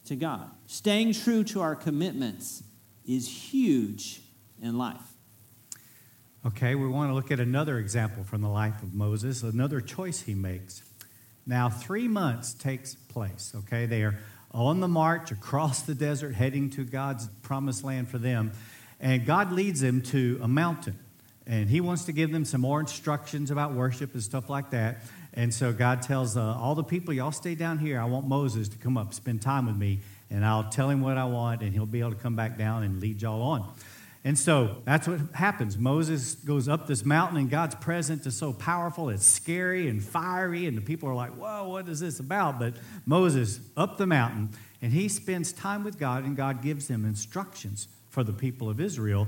to 0.05 0.15
God. 0.15 0.49
Staying 0.67 1.13
true 1.13 1.43
to 1.45 1.61
our 1.61 1.75
commitments 1.75 2.63
is 3.05 3.27
huge 3.27 4.21
in 4.61 4.77
life. 4.77 5.01
Okay, 6.45 6.75
we 6.75 6.87
want 6.87 7.09
to 7.09 7.13
look 7.13 7.31
at 7.31 7.39
another 7.39 7.77
example 7.79 8.23
from 8.23 8.41
the 8.41 8.47
life 8.47 8.81
of 8.81 8.93
Moses, 8.93 9.43
another 9.43 9.81
choice 9.81 10.21
he 10.21 10.33
makes. 10.33 10.81
Now, 11.49 11.67
three 11.67 12.07
months 12.07 12.53
takes 12.53 12.93
place, 12.93 13.53
okay? 13.55 13.87
They 13.87 14.03
are 14.03 14.15
on 14.51 14.81
the 14.81 14.87
march 14.87 15.31
across 15.31 15.81
the 15.81 15.95
desert, 15.95 16.35
heading 16.35 16.69
to 16.69 16.83
God's 16.83 17.27
promised 17.41 17.83
land 17.83 18.07
for 18.07 18.19
them. 18.19 18.51
And 18.99 19.25
God 19.25 19.51
leads 19.51 19.81
them 19.81 20.03
to 20.03 20.39
a 20.43 20.47
mountain. 20.47 20.99
And 21.47 21.67
He 21.67 21.81
wants 21.81 22.05
to 22.05 22.11
give 22.11 22.31
them 22.31 22.45
some 22.45 22.61
more 22.61 22.79
instructions 22.79 23.49
about 23.49 23.73
worship 23.73 24.13
and 24.13 24.21
stuff 24.21 24.47
like 24.47 24.69
that. 24.69 25.01
And 25.33 25.51
so 25.51 25.73
God 25.73 26.03
tells 26.03 26.37
uh, 26.37 26.55
all 26.55 26.75
the 26.75 26.83
people, 26.83 27.15
y'all 27.15 27.31
stay 27.31 27.55
down 27.55 27.79
here. 27.79 27.99
I 27.99 28.05
want 28.05 28.27
Moses 28.27 28.69
to 28.69 28.77
come 28.77 28.95
up, 28.95 29.15
spend 29.15 29.41
time 29.41 29.65
with 29.65 29.75
me, 29.75 30.01
and 30.29 30.45
I'll 30.45 30.69
tell 30.69 30.87
him 30.87 31.01
what 31.01 31.17
I 31.17 31.25
want, 31.25 31.63
and 31.63 31.73
he'll 31.73 31.87
be 31.87 32.01
able 32.01 32.11
to 32.11 32.17
come 32.17 32.35
back 32.35 32.59
down 32.59 32.83
and 32.83 32.99
lead 32.99 33.23
y'all 33.23 33.41
on. 33.41 33.67
And 34.23 34.37
so 34.37 34.81
that's 34.83 35.07
what 35.07 35.19
happens. 35.33 35.77
Moses 35.77 36.35
goes 36.35 36.67
up 36.67 36.87
this 36.87 37.05
mountain, 37.05 37.37
and 37.37 37.49
God's 37.49 37.75
presence 37.75 38.25
is 38.25 38.35
so 38.35 38.51
powerful, 38.51 39.09
it's 39.09 39.25
scary 39.25 39.87
and 39.87 40.03
fiery, 40.03 40.65
and 40.67 40.75
the 40.75 40.81
people 40.81 41.07
are 41.07 41.15
like, 41.15 41.31
Whoa, 41.31 41.69
what 41.69 41.87
is 41.87 42.01
this 42.01 42.19
about? 42.19 42.59
But 42.59 42.73
Moses 43.05 43.61
up 43.77 43.97
the 43.97 44.05
mountain, 44.05 44.49
and 44.81 44.91
he 44.91 45.07
spends 45.07 45.53
time 45.53 45.83
with 45.83 45.97
God, 45.97 46.25
and 46.25 46.35
God 46.35 46.61
gives 46.61 46.89
him 46.89 47.05
instructions 47.05 47.87
for 48.09 48.23
the 48.23 48.33
people 48.33 48.69
of 48.69 48.81
Israel. 48.81 49.27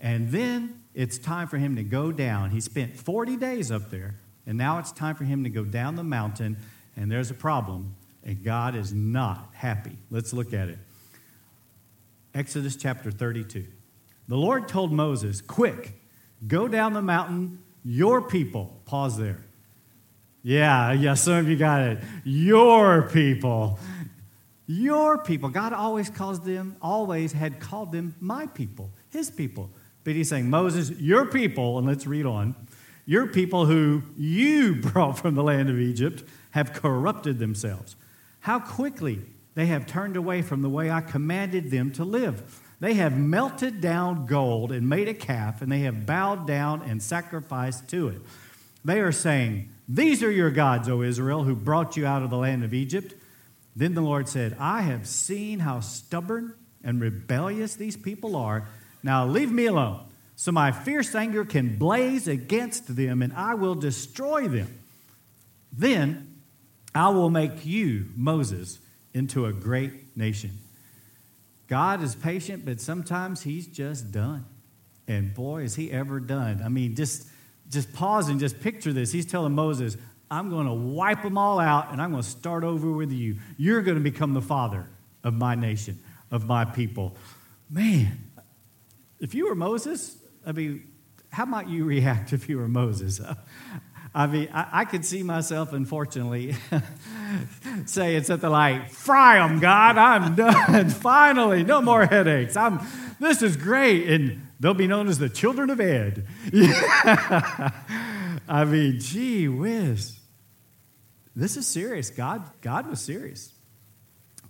And 0.00 0.30
then 0.30 0.82
it's 0.94 1.18
time 1.18 1.46
for 1.46 1.58
him 1.58 1.76
to 1.76 1.84
go 1.84 2.10
down. 2.10 2.50
He 2.50 2.60
spent 2.60 2.96
40 2.96 3.36
days 3.36 3.70
up 3.70 3.90
there, 3.90 4.16
and 4.44 4.58
now 4.58 4.80
it's 4.80 4.90
time 4.90 5.14
for 5.14 5.22
him 5.22 5.44
to 5.44 5.50
go 5.50 5.64
down 5.64 5.94
the 5.94 6.02
mountain, 6.02 6.56
and 6.96 7.10
there's 7.10 7.30
a 7.30 7.34
problem, 7.34 7.94
and 8.24 8.42
God 8.42 8.74
is 8.74 8.92
not 8.92 9.50
happy. 9.52 9.96
Let's 10.10 10.32
look 10.32 10.52
at 10.52 10.68
it. 10.68 10.78
Exodus 12.34 12.74
chapter 12.74 13.12
32. 13.12 13.66
The 14.28 14.36
Lord 14.36 14.68
told 14.68 14.92
Moses, 14.92 15.40
Quick, 15.40 15.92
go 16.46 16.68
down 16.68 16.92
the 16.92 17.02
mountain, 17.02 17.62
your 17.84 18.22
people. 18.22 18.80
Pause 18.84 19.18
there. 19.18 19.44
Yeah, 20.42 20.92
yeah, 20.92 21.14
some 21.14 21.34
of 21.34 21.48
you 21.48 21.56
got 21.56 21.82
it. 21.82 21.98
Your 22.24 23.02
people. 23.02 23.78
Your 24.66 25.18
people. 25.18 25.48
God 25.48 25.72
always 25.72 26.08
calls 26.08 26.40
them, 26.40 26.76
always 26.80 27.32
had 27.32 27.60
called 27.60 27.92
them 27.92 28.14
my 28.20 28.46
people, 28.46 28.90
his 29.10 29.30
people. 29.30 29.70
But 30.04 30.14
he's 30.14 30.28
saying, 30.28 30.50
Moses, 30.50 30.90
your 31.00 31.26
people, 31.26 31.78
and 31.78 31.86
let's 31.86 32.06
read 32.06 32.26
on, 32.26 32.56
your 33.04 33.26
people 33.26 33.66
who 33.66 34.02
you 34.16 34.74
brought 34.82 35.18
from 35.18 35.34
the 35.34 35.42
land 35.42 35.68
of 35.68 35.78
Egypt 35.78 36.24
have 36.50 36.72
corrupted 36.72 37.38
themselves. 37.38 37.96
How 38.40 38.58
quickly 38.58 39.20
they 39.54 39.66
have 39.66 39.86
turned 39.86 40.16
away 40.16 40.42
from 40.42 40.62
the 40.62 40.68
way 40.68 40.90
I 40.90 41.00
commanded 41.00 41.70
them 41.70 41.92
to 41.92 42.04
live. 42.04 42.60
They 42.82 42.94
have 42.94 43.16
melted 43.16 43.80
down 43.80 44.26
gold 44.26 44.72
and 44.72 44.88
made 44.88 45.06
a 45.06 45.14
calf, 45.14 45.62
and 45.62 45.70
they 45.70 45.82
have 45.82 46.04
bowed 46.04 46.48
down 46.48 46.82
and 46.82 47.00
sacrificed 47.00 47.88
to 47.90 48.08
it. 48.08 48.20
They 48.84 48.98
are 48.98 49.12
saying, 49.12 49.68
These 49.88 50.24
are 50.24 50.30
your 50.32 50.50
gods, 50.50 50.88
O 50.88 51.00
Israel, 51.00 51.44
who 51.44 51.54
brought 51.54 51.96
you 51.96 52.04
out 52.04 52.24
of 52.24 52.30
the 52.30 52.36
land 52.36 52.64
of 52.64 52.74
Egypt. 52.74 53.14
Then 53.76 53.94
the 53.94 54.00
Lord 54.00 54.28
said, 54.28 54.56
I 54.58 54.80
have 54.80 55.06
seen 55.06 55.60
how 55.60 55.78
stubborn 55.78 56.56
and 56.82 57.00
rebellious 57.00 57.76
these 57.76 57.96
people 57.96 58.34
are. 58.34 58.66
Now 59.04 59.28
leave 59.28 59.52
me 59.52 59.66
alone, 59.66 60.00
so 60.34 60.50
my 60.50 60.72
fierce 60.72 61.14
anger 61.14 61.44
can 61.44 61.76
blaze 61.76 62.26
against 62.26 62.96
them, 62.96 63.22
and 63.22 63.32
I 63.34 63.54
will 63.54 63.76
destroy 63.76 64.48
them. 64.48 64.80
Then 65.72 66.40
I 66.92 67.10
will 67.10 67.30
make 67.30 67.64
you, 67.64 68.06
Moses, 68.16 68.80
into 69.14 69.46
a 69.46 69.52
great 69.52 70.16
nation. 70.16 70.58
God 71.72 72.02
is 72.02 72.14
patient, 72.14 72.66
but 72.66 72.82
sometimes 72.82 73.40
He's 73.40 73.66
just 73.66 74.12
done. 74.12 74.44
And 75.08 75.32
boy, 75.32 75.62
is 75.62 75.74
He 75.74 75.90
ever 75.90 76.20
done. 76.20 76.60
I 76.62 76.68
mean, 76.68 76.94
just, 76.94 77.26
just 77.70 77.94
pause 77.94 78.28
and 78.28 78.38
just 78.38 78.60
picture 78.60 78.92
this. 78.92 79.10
He's 79.10 79.24
telling 79.24 79.54
Moses, 79.54 79.96
I'm 80.30 80.50
going 80.50 80.66
to 80.66 80.74
wipe 80.74 81.22
them 81.22 81.38
all 81.38 81.58
out 81.58 81.90
and 81.90 82.02
I'm 82.02 82.10
going 82.10 82.22
to 82.22 82.28
start 82.28 82.62
over 82.62 82.92
with 82.92 83.10
you. 83.10 83.38
You're 83.56 83.80
going 83.80 83.96
to 83.96 84.02
become 84.02 84.34
the 84.34 84.42
father 84.42 84.86
of 85.24 85.32
my 85.32 85.54
nation, 85.54 85.98
of 86.30 86.44
my 86.44 86.66
people. 86.66 87.16
Man, 87.70 88.18
if 89.18 89.34
you 89.34 89.48
were 89.48 89.54
Moses, 89.54 90.18
I 90.44 90.52
mean, 90.52 90.86
how 91.30 91.46
might 91.46 91.68
you 91.68 91.86
react 91.86 92.34
if 92.34 92.50
you 92.50 92.58
were 92.58 92.68
Moses? 92.68 93.18
I 94.14 94.26
mean, 94.26 94.48
I, 94.52 94.68
I 94.72 94.84
could 94.84 95.04
see 95.04 95.22
myself, 95.22 95.72
unfortunately, 95.72 96.54
saying 97.86 98.24
something 98.24 98.50
like, 98.50 98.90
Fry 98.90 99.38
them, 99.46 99.58
God, 99.58 99.96
I'm 99.96 100.34
done. 100.36 100.90
Finally, 100.90 101.64
no 101.64 101.80
more 101.80 102.04
headaches. 102.04 102.56
I'm, 102.56 102.80
this 103.20 103.42
is 103.42 103.56
great. 103.56 104.08
And 104.08 104.46
they'll 104.60 104.74
be 104.74 104.86
known 104.86 105.08
as 105.08 105.18
the 105.18 105.30
children 105.30 105.70
of 105.70 105.80
Ed. 105.80 106.26
I 108.48 108.64
mean, 108.66 109.00
gee 109.00 109.48
whiz. 109.48 110.18
This 111.34 111.56
is 111.56 111.66
serious. 111.66 112.10
God, 112.10 112.42
God 112.60 112.88
was 112.90 113.00
serious. 113.00 113.54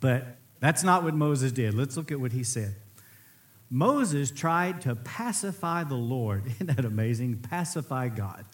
But 0.01 0.39
that's 0.59 0.83
not 0.83 1.05
what 1.05 1.15
Moses 1.15 1.53
did. 1.53 1.75
Let's 1.75 1.97
look 1.97 2.11
at 2.11 2.19
what 2.19 2.33
he 2.33 2.43
said. 2.43 2.75
Moses 3.71 4.33
tried 4.33 4.81
to 4.83 4.97
pacify 4.97 5.85
the 5.85 5.95
Lord. 5.95 6.47
Isn't 6.47 6.67
that 6.67 6.85
amazing? 6.85 7.37
Pacify 7.39 8.09
God 8.09 8.45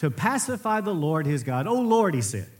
to 0.00 0.10
pacify 0.10 0.82
the 0.82 0.94
Lord 0.94 1.24
his 1.24 1.42
God. 1.42 1.66
Oh 1.66 1.80
Lord, 1.80 2.14
he 2.14 2.20
said, 2.20 2.50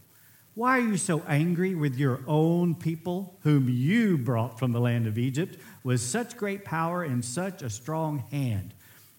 why 0.55 0.79
are 0.79 0.83
you 0.83 0.97
so 0.99 1.23
angry 1.27 1.75
with 1.75 1.97
your 1.97 2.21
own 2.27 2.75
people, 2.75 3.39
whom 3.45 3.69
you 3.69 4.19
brought 4.19 4.59
from 4.59 4.73
the 4.73 4.81
land 4.81 5.07
of 5.07 5.17
Egypt 5.17 5.57
with 5.83 6.03
such 6.03 6.37
great 6.37 6.67
power 6.67 7.03
and 7.03 7.25
such 7.25 7.63
a 7.63 7.71
strong 7.71 8.25
hand? 8.31 8.75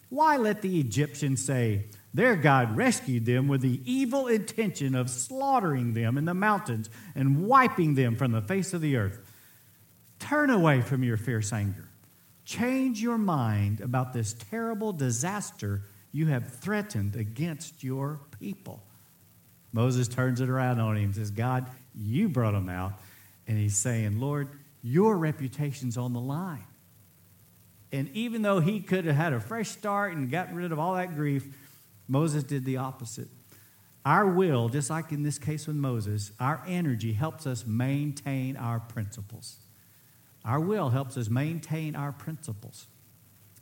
Why 0.09 0.37
let 0.37 0.61
the 0.61 0.79
Egyptians 0.79 1.43
say, 1.43 1.85
Their 2.13 2.35
God 2.35 2.77
rescued 2.77 3.25
them 3.25 3.47
with 3.47 3.61
the 3.61 3.81
evil 3.85 4.27
intention 4.27 4.93
of 4.93 5.09
slaughtering 5.09 5.93
them 5.93 6.17
in 6.17 6.25
the 6.25 6.35
mountains 6.35 6.89
and 7.15 7.47
wiping 7.47 7.95
them 7.95 8.17
from 8.17 8.33
the 8.33 8.41
face 8.41 8.73
of 8.73 8.81
the 8.81 8.97
earth. 8.97 9.19
Turn 10.19 10.49
away 10.49 10.81
from 10.81 11.03
your 11.03 11.17
fierce 11.17 11.53
anger. 11.53 11.87
Change 12.45 13.01
your 13.01 13.17
mind 13.17 13.79
about 13.79 14.11
this 14.13 14.33
terrible 14.33 14.91
disaster 14.91 15.83
you 16.11 16.27
have 16.27 16.53
threatened 16.55 17.15
against 17.15 17.83
your 17.83 18.19
people. 18.39 18.81
Moses 19.73 20.07
turns 20.07 20.41
it 20.41 20.49
around 20.49 20.79
on 20.79 20.97
him 20.97 21.05
and 21.05 21.15
says, 21.15 21.31
God, 21.31 21.65
you 21.95 22.27
brought 22.27 22.51
them 22.51 22.69
out. 22.69 22.93
And 23.47 23.57
he's 23.57 23.77
saying, 23.77 24.19
Lord, 24.19 24.49
your 24.83 25.17
reputation's 25.17 25.97
on 25.97 26.13
the 26.13 26.19
line. 26.19 26.65
And 27.91 28.09
even 28.13 28.41
though 28.41 28.59
he 28.59 28.79
could 28.79 29.05
have 29.05 29.15
had 29.15 29.33
a 29.33 29.39
fresh 29.39 29.69
start 29.69 30.13
and 30.13 30.29
gotten 30.29 30.55
rid 30.55 30.71
of 30.71 30.79
all 30.79 30.95
that 30.95 31.15
grief, 31.15 31.45
Moses 32.07 32.43
did 32.43 32.65
the 32.65 32.77
opposite. 32.77 33.27
Our 34.05 34.27
will, 34.27 34.69
just 34.69 34.89
like 34.89 35.11
in 35.11 35.23
this 35.23 35.37
case 35.37 35.67
with 35.67 35.75
Moses, 35.75 36.31
our 36.39 36.63
energy 36.67 37.13
helps 37.13 37.45
us 37.45 37.65
maintain 37.65 38.57
our 38.57 38.79
principles. 38.79 39.57
Our 40.43 40.59
will 40.59 40.89
helps 40.89 41.17
us 41.17 41.29
maintain 41.29 41.95
our 41.95 42.11
principles. 42.11 42.87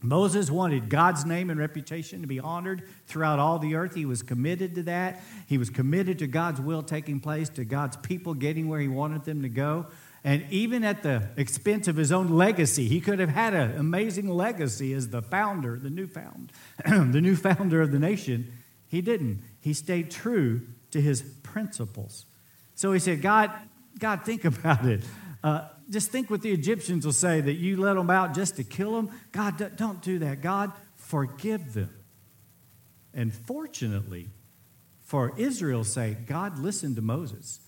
Moses 0.01 0.49
wanted 0.49 0.89
God's 0.89 1.25
name 1.25 1.49
and 1.49 1.59
reputation 1.59 2.21
to 2.21 2.27
be 2.27 2.39
honored 2.39 2.83
throughout 3.07 3.39
all 3.39 3.59
the 3.59 3.75
earth. 3.75 3.95
He 3.95 4.05
was 4.05 4.23
committed 4.23 4.75
to 4.75 4.83
that. 4.83 5.21
He 5.47 5.57
was 5.57 5.69
committed 5.69 6.19
to 6.19 6.27
God's 6.27 6.61
will 6.61 6.83
taking 6.83 7.19
place, 7.19 7.49
to 7.49 7.65
God's 7.65 7.97
people 7.97 8.33
getting 8.33 8.69
where 8.69 8.79
he 8.79 8.87
wanted 8.87 9.25
them 9.25 9.41
to 9.41 9.49
go. 9.49 9.87
And 10.23 10.45
even 10.49 10.83
at 10.83 11.03
the 11.03 11.29
expense 11.37 11.87
of 11.87 11.95
his 11.95 12.11
own 12.11 12.29
legacy, 12.29 12.87
he 12.87 13.01
could 13.01 13.19
have 13.19 13.29
had 13.29 13.53
an 13.53 13.77
amazing 13.77 14.29
legacy 14.29 14.93
as 14.93 15.09
the 15.09 15.21
founder, 15.21 15.77
the 15.77 15.89
new 15.89 16.07
found, 16.07 16.51
the 16.85 17.21
new 17.21 17.35
founder 17.35 17.81
of 17.81 17.91
the 17.91 17.99
nation. 17.99 18.51
He 18.87 19.01
didn't. 19.01 19.41
He 19.61 19.73
stayed 19.73 20.11
true 20.11 20.61
to 20.91 21.01
his 21.01 21.21
principles. 21.21 22.25
So 22.75 22.91
he 22.91 22.99
said, 22.99 23.21
God, 23.21 23.51
God, 23.97 24.23
think 24.23 24.45
about 24.45 24.85
it. 24.85 25.03
Uh, 25.43 25.67
just 25.89 26.11
think 26.11 26.29
what 26.29 26.41
the 26.41 26.51
Egyptians 26.51 27.05
will 27.05 27.13
say 27.13 27.41
that 27.41 27.53
you 27.53 27.77
let 27.77 27.93
them 27.93 28.09
out 28.09 28.33
just 28.33 28.57
to 28.57 28.63
kill 28.63 28.93
them. 28.93 29.09
God, 29.31 29.75
don't 29.77 30.01
do 30.01 30.19
that. 30.19 30.41
God, 30.41 30.71
forgive 30.95 31.73
them. 31.73 31.93
And 33.13 33.33
fortunately, 33.33 34.29
for 35.03 35.33
Israel's 35.37 35.91
sake, 35.91 36.27
God 36.27 36.59
listened 36.59 36.97
to 36.97 37.01
Moses. 37.01 37.59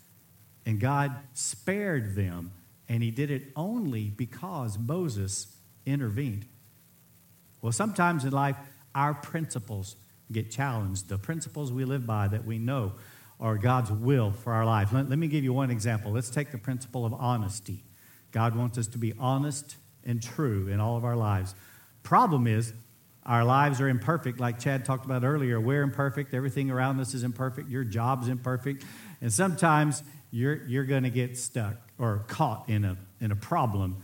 And 0.65 0.79
God 0.79 1.15
spared 1.34 2.15
them, 2.15 2.51
and 2.88 3.01
He 3.01 3.10
did 3.10 3.31
it 3.31 3.51
only 3.55 4.05
because 4.10 4.77
Moses 4.77 5.47
intervened. 5.88 6.45
Well, 7.62 7.71
sometimes 7.71 8.25
in 8.25 8.31
life, 8.31 8.57
our 8.93 9.15
principles 9.15 9.95
get 10.31 10.51
challenged. 10.51 11.10
The 11.10 11.17
principles 11.17 11.71
we 11.71 11.84
live 11.86 12.05
by 12.05 12.27
that 12.27 12.45
we 12.45 12.60
know 12.60 12.93
are 13.41 13.58
God's 13.58 13.91
will 13.91 14.32
for 14.32 14.54
our 14.54 14.65
life. 14.65 14.93
Let, 14.93 15.10
let 15.10 15.17
me 15.17 15.27
give 15.27 15.43
you 15.43 15.51
one 15.51 15.71
example. 15.71 16.12
Let's 16.12 16.30
take 16.30 16.51
the 16.51 16.60
principle 16.60 17.06
of 17.06 17.13
honesty. 17.13 17.84
God 18.32 18.56
wants 18.56 18.77
us 18.77 18.88
to 18.88 18.97
be 18.97 19.13
honest 19.19 19.75
and 20.06 20.21
true 20.21 20.67
in 20.67 20.80
all 20.80 20.95
of 20.95 21.04
our 21.04 21.15
lives. 21.15 21.56
Problem 22.04 22.47
is, 22.47 22.73
our 23.25 23.43
lives 23.43 23.80
are 23.82 23.88
imperfect, 23.88 24.39
like 24.39 24.60
Chad 24.60 24.84
talked 24.84 25.06
about 25.06 25.23
earlier. 25.23 25.60
We're 25.60 25.84
imperfect. 25.84 26.34
Everything 26.34 26.71
around 26.71 26.99
us 26.99 27.13
is 27.13 27.23
imperfect. 27.23 27.69
Your 27.69 27.84
job's 27.84 28.27
imperfect. 28.27 28.84
And 29.21 29.32
sometimes 29.32 30.01
you're, 30.32 30.63
you're 30.65 30.86
going 30.86 31.04
to 31.04 31.12
get 31.12 31.38
stuck 31.38 31.75
or 31.99 32.25
caught 32.27 32.67
in 32.67 32.84
a, 32.84 32.97
in 33.19 33.32
a 33.32 33.36
problem, 33.36 33.97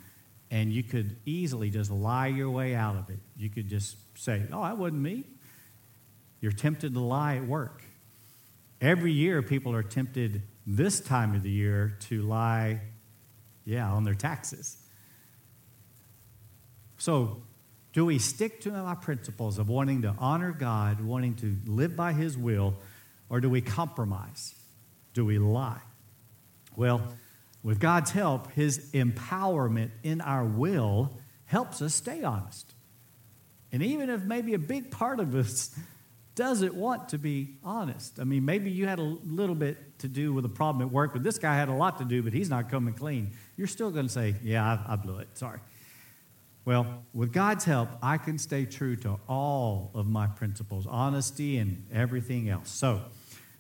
and 0.51 0.71
you 0.71 0.83
could 0.83 1.15
easily 1.25 1.71
just 1.71 1.89
lie 1.89 2.27
your 2.27 2.51
way 2.51 2.75
out 2.75 2.95
of 2.95 3.09
it. 3.09 3.19
You 3.35 3.49
could 3.49 3.67
just 3.67 3.97
say, 4.15 4.43
Oh, 4.53 4.61
that 4.61 4.77
wasn't 4.77 5.01
me. 5.01 5.23
You're 6.39 6.51
tempted 6.51 6.93
to 6.93 6.99
lie 6.99 7.37
at 7.37 7.47
work. 7.47 7.81
Every 8.79 9.11
year, 9.11 9.41
people 9.41 9.73
are 9.73 9.83
tempted 9.83 10.43
this 10.65 10.99
time 10.99 11.33
of 11.33 11.41
the 11.41 11.49
year 11.49 11.97
to 12.01 12.21
lie, 12.21 12.81
yeah, 13.65 13.91
on 13.91 14.03
their 14.03 14.13
taxes. 14.13 14.77
So, 16.97 17.41
do 17.93 18.05
we 18.05 18.19
stick 18.19 18.61
to 18.61 18.73
our 18.75 18.95
principles 18.95 19.57
of 19.57 19.69
wanting 19.69 20.03
to 20.03 20.13
honor 20.19 20.51
God, 20.51 21.01
wanting 21.01 21.35
to 21.35 21.55
live 21.65 21.95
by 21.95 22.13
His 22.13 22.37
will, 22.37 22.75
or 23.29 23.39
do 23.41 23.49
we 23.49 23.61
compromise? 23.61 24.53
Do 25.13 25.25
we 25.25 25.39
lie? 25.39 25.81
Well, 26.75 27.01
with 27.63 27.79
God's 27.79 28.11
help, 28.11 28.51
His 28.51 28.91
empowerment 28.91 29.89
in 30.03 30.21
our 30.21 30.45
will 30.45 31.17
helps 31.45 31.81
us 31.81 31.95
stay 31.95 32.23
honest. 32.23 32.73
And 33.71 33.81
even 33.81 34.09
if 34.09 34.23
maybe 34.23 34.53
a 34.53 34.59
big 34.59 34.91
part 34.91 35.19
of 35.19 35.33
us 35.33 35.77
doesn't 36.37 36.75
want 36.75 37.09
to 37.09 37.17
be 37.17 37.57
honest, 37.63 38.19
I 38.19 38.23
mean, 38.23 38.45
maybe 38.45 38.69
you 38.69 38.87
had 38.87 38.99
a 38.99 39.03
little 39.03 39.55
bit 39.55 39.99
to 39.99 40.07
do 40.07 40.31
with 40.31 40.45
a 40.45 40.49
problem 40.49 40.87
at 40.87 40.93
work, 40.93 41.11
but 41.11 41.23
this 41.23 41.39
guy 41.39 41.55
had 41.55 41.67
a 41.67 41.73
lot 41.73 41.97
to 41.97 42.05
do, 42.05 42.21
but 42.21 42.31
he's 42.31 42.49
not 42.49 42.69
coming 42.69 42.93
clean. 42.93 43.31
You're 43.57 43.67
still 43.67 43.89
going 43.89 44.05
to 44.05 44.11
say, 44.11 44.35
Yeah, 44.43 44.63
I, 44.63 44.93
I 44.93 44.95
blew 44.95 45.17
it. 45.17 45.27
Sorry. 45.33 45.59
Well, 46.63 47.03
with 47.13 47.33
God's 47.33 47.65
help, 47.65 47.89
I 48.03 48.17
can 48.17 48.37
stay 48.37 48.65
true 48.65 48.95
to 48.97 49.19
all 49.27 49.89
of 49.95 50.05
my 50.05 50.27
principles, 50.27 50.85
honesty 50.85 51.57
and 51.57 51.85
everything 51.91 52.49
else. 52.49 52.69
So, 52.69 53.01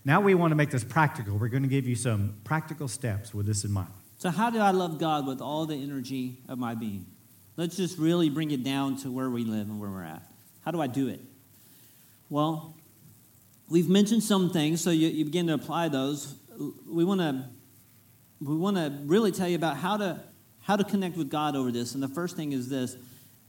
now 0.05 0.21
we 0.21 0.35
want 0.35 0.51
to 0.51 0.55
make 0.55 0.69
this 0.69 0.83
practical. 0.83 1.37
We're 1.37 1.49
going 1.49 1.63
to 1.63 1.69
give 1.69 1.87
you 1.87 1.95
some 1.95 2.35
practical 2.43 2.87
steps 2.87 3.33
with 3.33 3.45
this 3.45 3.65
in 3.65 3.71
mind. 3.71 3.89
So, 4.19 4.29
how 4.29 4.49
do 4.51 4.59
I 4.59 4.71
love 4.71 4.99
God 4.99 5.25
with 5.25 5.41
all 5.41 5.65
the 5.65 5.75
energy 5.75 6.37
of 6.47 6.59
my 6.59 6.75
being? 6.75 7.07
Let's 7.55 7.75
just 7.75 7.97
really 7.97 8.29
bring 8.29 8.51
it 8.51 8.63
down 8.63 8.97
to 8.97 9.11
where 9.11 9.29
we 9.29 9.43
live 9.43 9.67
and 9.67 9.79
where 9.79 9.89
we're 9.89 10.03
at. 10.03 10.21
How 10.61 10.71
do 10.71 10.79
I 10.79 10.87
do 10.87 11.07
it? 11.07 11.21
Well, 12.29 12.75
we've 13.69 13.87
mentioned 13.87 14.23
some 14.23 14.49
things, 14.49 14.81
so 14.81 14.89
you, 14.89 15.07
you 15.07 15.23
begin 15.25 15.47
to 15.47 15.53
apply 15.53 15.87
those. 15.87 16.35
We 16.85 17.05
want 17.05 17.21
to 17.21 17.45
we 18.39 18.55
want 18.55 18.77
to 18.77 18.93
really 19.05 19.31
tell 19.31 19.47
you 19.47 19.55
about 19.55 19.77
how 19.77 19.97
to 19.97 20.19
how 20.61 20.75
to 20.75 20.83
connect 20.83 21.15
with 21.15 21.29
God 21.29 21.55
over 21.55 21.71
this. 21.71 21.93
And 21.93 22.03
the 22.03 22.07
first 22.09 22.35
thing 22.35 22.51
is 22.51 22.67
this: 22.67 22.97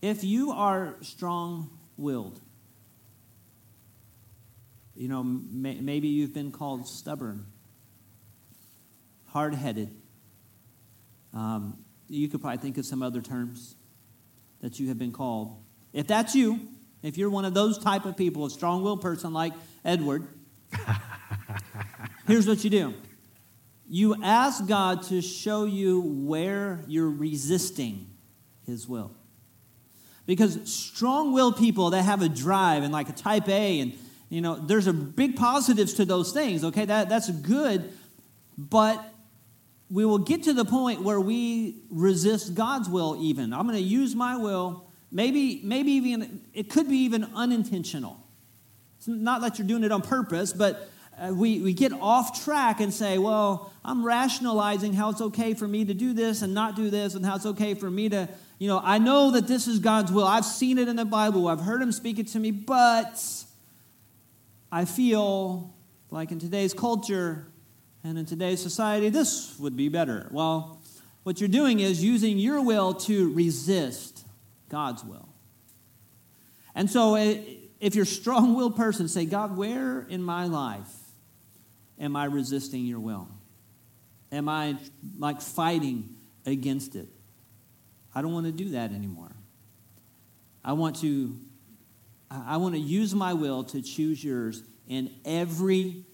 if 0.01 0.23
you 0.23 0.53
are 0.53 0.95
strong-willed, 1.01 2.41
you 4.95 5.09
know, 5.09 5.23
may, 5.25 5.75
maybe 5.81 6.09
you've 6.09 6.35
been 6.35 6.53
called 6.53 6.87
stubborn, 6.87 7.47
hard 9.27 9.55
headed. 9.55 9.95
Um, 11.35 11.85
you 12.09 12.29
could 12.29 12.41
probably 12.41 12.59
think 12.59 12.79
of 12.79 12.87
some 12.87 13.03
other 13.03 13.21
terms 13.21 13.75
that 14.61 14.79
you 14.81 14.89
have 14.89 14.99
been 14.99 15.13
called. 15.13 15.63
If 15.93 16.07
that's 16.07 16.35
you, 16.35 16.61
if 17.03 17.17
you're 17.17 17.31
one 17.31 17.45
of 17.45 17.55
those 17.55 17.79
type 17.79 18.05
of 18.05 18.17
people, 18.17 18.45
a 18.47 18.51
strong 18.51 18.83
willed 18.83 19.01
person 19.01 19.33
like 19.33 19.53
Edward, 19.85 20.27
here's 22.27 22.47
what 22.47 22.65
you 22.65 22.71
do 22.71 22.95
you 23.91 24.23
ask 24.23 24.67
God 24.67 25.03
to 25.05 25.23
show 25.23 25.65
you 25.65 26.03
where 26.03 26.85
you're 26.87 27.11
resisting 27.11 28.07
His 28.67 28.87
will. 28.87 29.13
Because 30.27 30.71
strong 30.71 31.33
willed 31.33 31.57
people 31.57 31.91
that 31.91 32.03
have 32.03 32.21
a 32.21 32.29
drive 32.29 32.83
and 32.83 32.93
like 32.93 33.09
a 33.09 33.13
type 33.13 33.49
A 33.49 33.81
and 33.81 33.95
you 34.29 34.43
know, 34.43 34.57
there's 34.57 34.87
a 34.87 34.93
big 34.93 35.37
positives 35.37 35.95
to 35.95 36.05
those 36.05 36.33
things, 36.33 36.63
okay? 36.65 36.85
That, 36.85 37.09
that's 37.09 37.31
good. 37.31 37.93
But 38.59 39.03
we 39.91 40.05
will 40.05 40.19
get 40.19 40.43
to 40.45 40.53
the 40.53 40.65
point 40.65 41.03
where 41.03 41.21
we 41.21 41.77
resist 41.91 42.55
God's 42.55 42.89
will 42.89 43.17
even. 43.21 43.55
I'm 43.55 43.67
going 43.67 43.79
to 43.79 43.83
use 43.83 44.15
my 44.15 44.37
will. 44.37 44.88
Maybe, 45.11 45.61
maybe 45.65 45.93
even, 45.93 46.43
it 46.53 46.69
could 46.69 46.89
be 46.89 46.99
even 46.99 47.29
unintentional. 47.35 48.23
It's 48.99 49.09
not 49.09 49.41
that 49.41 49.59
you're 49.59 49.67
doing 49.67 49.85
it 49.85 49.93
on 49.93 50.03
purpose, 50.03 50.53
but 50.53 50.91
uh, 51.19 51.33
we, 51.33 51.61
we 51.61 51.73
get 51.73 51.93
off 51.93 52.45
track 52.45 52.81
and 52.81 52.93
say, 52.93 53.19
well, 53.19 53.73
I'm 53.85 54.05
rationalizing 54.05 54.93
how 54.93 55.11
it's 55.11 55.21
okay 55.21 55.55
for 55.55 55.67
me 55.67 55.85
to 55.85 55.95
do 55.95 56.13
this 56.13 56.43
and 56.43 56.53
not 56.53 56.77
do 56.77 56.91
this, 56.91 57.15
and 57.15 57.25
how 57.25 57.37
it's 57.37 57.47
okay 57.47 57.75
for 57.75 57.91
me 57.91 58.09
to, 58.11 58.29
you 58.59 58.69
know, 58.69 58.81
I 58.83 58.99
know 58.99 59.31
that 59.33 59.49
this 59.49 59.67
is 59.67 59.79
God's 59.79 60.13
will. 60.13 60.27
I've 60.27 60.45
seen 60.45 60.79
it 60.79 60.89
in 60.89 60.97
the 60.97 61.05
Bible, 61.05 61.49
I've 61.49 61.61
heard 61.61 61.81
Him 61.81 61.93
speak 61.93 62.19
it 62.19 62.29
to 62.29 62.39
me, 62.39 62.51
but 62.51 63.23
I 64.71 64.85
feel 64.85 65.75
like 66.11 66.31
in 66.31 66.39
today's 66.39 66.75
culture 66.75 67.47
and 68.05 68.19
in 68.19 68.27
today's 68.27 68.63
society, 68.63 69.09
this 69.09 69.59
would 69.59 69.77
be 69.77 69.89
better. 69.89 70.29
Well, 70.31 70.81
what 71.23 71.41
you're 71.41 71.49
doing 71.49 71.81
is 71.81 72.03
using 72.05 72.39
your 72.39 72.63
will 72.63 72.95
to 72.95 73.33
resist 73.35 74.18
God's 74.69 75.05
will. 75.05 75.29
And 76.75 76.91
so, 76.91 77.15
eh, 77.15 77.41
if 77.81 77.95
you're 77.95 78.05
a 78.05 78.07
strong 78.07 78.55
willed 78.55 78.77
person, 78.77 79.09
say, 79.09 79.25
God, 79.25 79.57
where 79.57 80.03
in 80.03 80.23
my 80.23 80.47
life 80.47 80.93
am 81.99 82.17
I 82.17 82.25
resisting 82.25 82.85
your 82.85 83.01
will? 83.01 83.29
Am 84.31 84.49
I 84.49 84.77
like 85.19 85.41
fighting 85.41 86.17
against 86.45 86.95
it? 86.97 87.09
I 88.15 88.23
don't 88.23 88.33
want 88.33 88.47
to 88.47 88.53
do 88.53 88.71
that 88.71 88.93
anymore. 88.93 89.33
I 90.65 90.73
want 90.73 90.97
to 91.01 91.37
I 92.31 92.59
want 92.59 92.75
to 92.75 92.81
use 92.81 93.15
my 93.15 93.33
will 93.33 93.65
to 93.65 93.81
choose 93.81 94.23
yours 94.23 94.63
in 94.87 95.11
every 95.25 96.05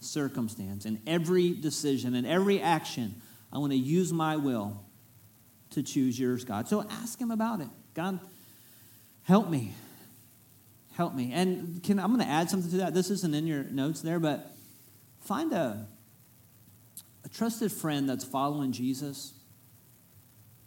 circumstance, 0.00 0.84
in 0.84 1.00
every 1.06 1.52
decision, 1.54 2.14
in 2.14 2.26
every 2.26 2.60
action. 2.60 3.22
I 3.50 3.58
want 3.58 3.72
to 3.72 3.78
use 3.78 4.12
my 4.12 4.36
will 4.36 4.84
to 5.70 5.82
choose 5.82 6.18
yours, 6.18 6.44
God. 6.44 6.68
So 6.68 6.86
ask 6.90 7.18
Him 7.18 7.30
about 7.30 7.60
it. 7.60 7.68
God, 7.96 8.20
help 9.22 9.48
me. 9.48 9.72
help 10.96 11.14
me. 11.14 11.32
And 11.32 11.82
can 11.82 11.98
I'm 11.98 12.14
going 12.14 12.24
to 12.24 12.30
add 12.30 12.50
something 12.50 12.70
to 12.72 12.76
that. 12.78 12.92
This 12.92 13.10
isn't 13.10 13.34
in 13.34 13.46
your 13.46 13.64
notes 13.64 14.02
there, 14.02 14.20
but 14.20 14.54
find 15.22 15.52
a 15.54 15.88
a 17.24 17.28
trusted 17.30 17.72
friend 17.72 18.08
that's 18.08 18.22
following 18.22 18.70
Jesus 18.70 19.32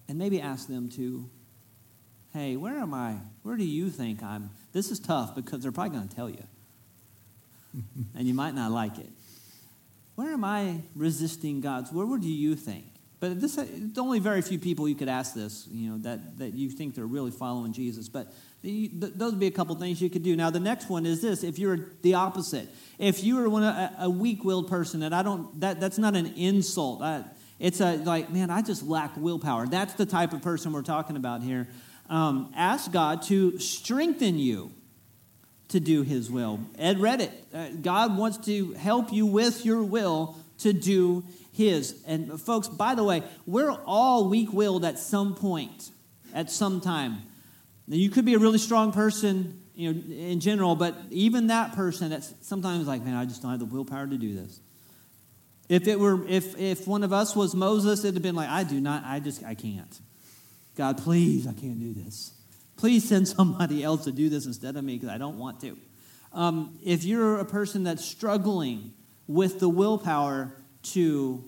and 0.07 0.17
maybe 0.17 0.41
ask 0.41 0.67
them 0.67 0.89
to 0.89 1.29
hey, 2.33 2.55
where 2.57 2.77
am 2.77 2.93
I? 2.93 3.17
Where 3.43 3.57
do 3.57 3.63
you 3.63 3.89
think 3.89 4.21
I'm? 4.23 4.49
This 4.71 4.91
is 4.91 4.99
tough 4.99 5.35
because 5.35 5.61
they're 5.61 5.71
probably 5.71 5.97
going 5.97 6.07
to 6.07 6.15
tell 6.15 6.29
you. 6.29 6.43
and 8.15 8.27
you 8.27 8.33
might 8.33 8.55
not 8.55 8.71
like 8.71 8.97
it. 8.97 9.09
Where 10.15 10.31
am 10.31 10.43
I 10.43 10.81
resisting 10.95 11.61
God's? 11.61 11.91
Where 11.91 12.17
do 12.17 12.27
you 12.27 12.55
think? 12.55 12.88
But 13.19 13.41
this, 13.41 13.59
only 13.97 14.19
very 14.19 14.41
few 14.41 14.59
people 14.59 14.87
you 14.87 14.95
could 14.95 15.09
ask 15.09 15.33
this, 15.33 15.67
you 15.69 15.89
know, 15.89 15.97
that, 15.99 16.37
that 16.37 16.53
you 16.53 16.69
think 16.69 16.95
they're 16.95 17.05
really 17.05 17.31
following 17.31 17.73
Jesus. 17.73 18.07
But 18.07 18.31
those 18.63 19.31
would 19.31 19.39
be 19.39 19.47
a 19.47 19.51
couple 19.51 19.75
things 19.75 20.01
you 20.01 20.09
could 20.09 20.23
do. 20.23 20.35
Now, 20.35 20.49
the 20.49 20.59
next 20.59 20.89
one 20.89 21.05
is 21.05 21.21
this: 21.21 21.43
if 21.43 21.59
you're 21.59 21.79
the 22.01 22.13
opposite, 22.13 22.69
if 22.97 23.23
you 23.23 23.39
are 23.39 23.49
one 23.49 23.63
a, 23.63 23.93
a 23.99 24.09
weak-willed 24.09 24.69
person, 24.69 25.03
and 25.03 25.13
I 25.13 25.23
don't, 25.23 25.59
that, 25.59 25.81
that's 25.81 25.97
not 25.97 26.15
an 26.15 26.33
insult. 26.37 27.01
I, 27.01 27.25
it's 27.59 27.81
a 27.81 27.97
like, 27.97 28.31
man, 28.31 28.49
I 28.49 28.61
just 28.61 28.83
lack 28.83 29.17
willpower. 29.17 29.67
That's 29.67 29.93
the 29.93 30.05
type 30.05 30.31
of 30.31 30.41
person 30.41 30.71
we're 30.71 30.81
talking 30.81 31.17
about 31.17 31.43
here. 31.43 31.67
Um, 32.09 32.53
ask 32.55 32.91
God 32.91 33.21
to 33.23 33.59
strengthen 33.59 34.39
you 34.39 34.71
to 35.67 35.79
do 35.79 36.03
His 36.03 36.31
will. 36.31 36.61
Ed 36.77 36.99
read 36.99 37.21
it. 37.21 37.31
Uh, 37.53 37.67
God 37.81 38.17
wants 38.17 38.37
to 38.45 38.73
help 38.73 39.11
you 39.11 39.25
with 39.25 39.65
your 39.65 39.83
will 39.83 40.37
to 40.59 40.73
do 40.73 41.23
his. 41.51 42.01
And 42.05 42.39
folks, 42.39 42.67
by 42.67 42.95
the 42.95 43.03
way, 43.03 43.23
we're 43.45 43.71
all 43.85 44.29
weak 44.29 44.53
willed 44.53 44.85
at 44.85 44.99
some 44.99 45.35
point, 45.35 45.89
at 46.33 46.49
some 46.49 46.81
time. 46.81 47.17
Now, 47.87 47.95
you 47.95 48.09
could 48.09 48.25
be 48.25 48.35
a 48.35 48.39
really 48.39 48.59
strong 48.59 48.91
person, 48.91 49.61
you 49.73 49.93
know, 49.93 50.13
in 50.13 50.39
general, 50.39 50.75
but 50.75 50.95
even 51.09 51.47
that 51.47 51.73
person 51.73 52.09
that's 52.11 52.33
sometimes 52.41 52.87
like, 52.87 53.03
man, 53.03 53.15
I 53.15 53.25
just 53.25 53.41
don't 53.41 53.51
have 53.51 53.59
the 53.59 53.65
willpower 53.65 54.07
to 54.07 54.17
do 54.17 54.35
this. 54.35 54.59
If 55.67 55.87
it 55.87 55.99
were, 55.99 56.27
if 56.27 56.57
if 56.57 56.87
one 56.87 57.03
of 57.03 57.13
us 57.13 57.35
was 57.35 57.53
Moses, 57.53 57.99
it'd 57.99 58.15
have 58.15 58.23
been 58.23 58.35
like, 58.35 58.49
I 58.49 58.63
do 58.63 58.79
not, 58.81 59.03
I 59.05 59.19
just, 59.19 59.43
I 59.43 59.53
can't. 59.53 59.99
God, 60.75 60.97
please, 60.97 61.45
I 61.45 61.53
can't 61.53 61.79
do 61.79 61.93
this. 61.93 62.31
Please 62.77 63.07
send 63.07 63.27
somebody 63.27 63.83
else 63.83 64.05
to 64.05 64.11
do 64.11 64.29
this 64.29 64.45
instead 64.45 64.77
of 64.77 64.83
me 64.83 64.95
because 64.95 65.09
I 65.09 65.17
don't 65.17 65.37
want 65.37 65.59
to. 65.61 65.77
Um, 66.31 66.79
if 66.83 67.03
you're 67.03 67.39
a 67.39 67.45
person 67.45 67.83
that's 67.83 68.05
struggling 68.05 68.93
with 69.29 69.59
the 69.59 69.69
willpower 69.69 70.51
to 70.81 71.45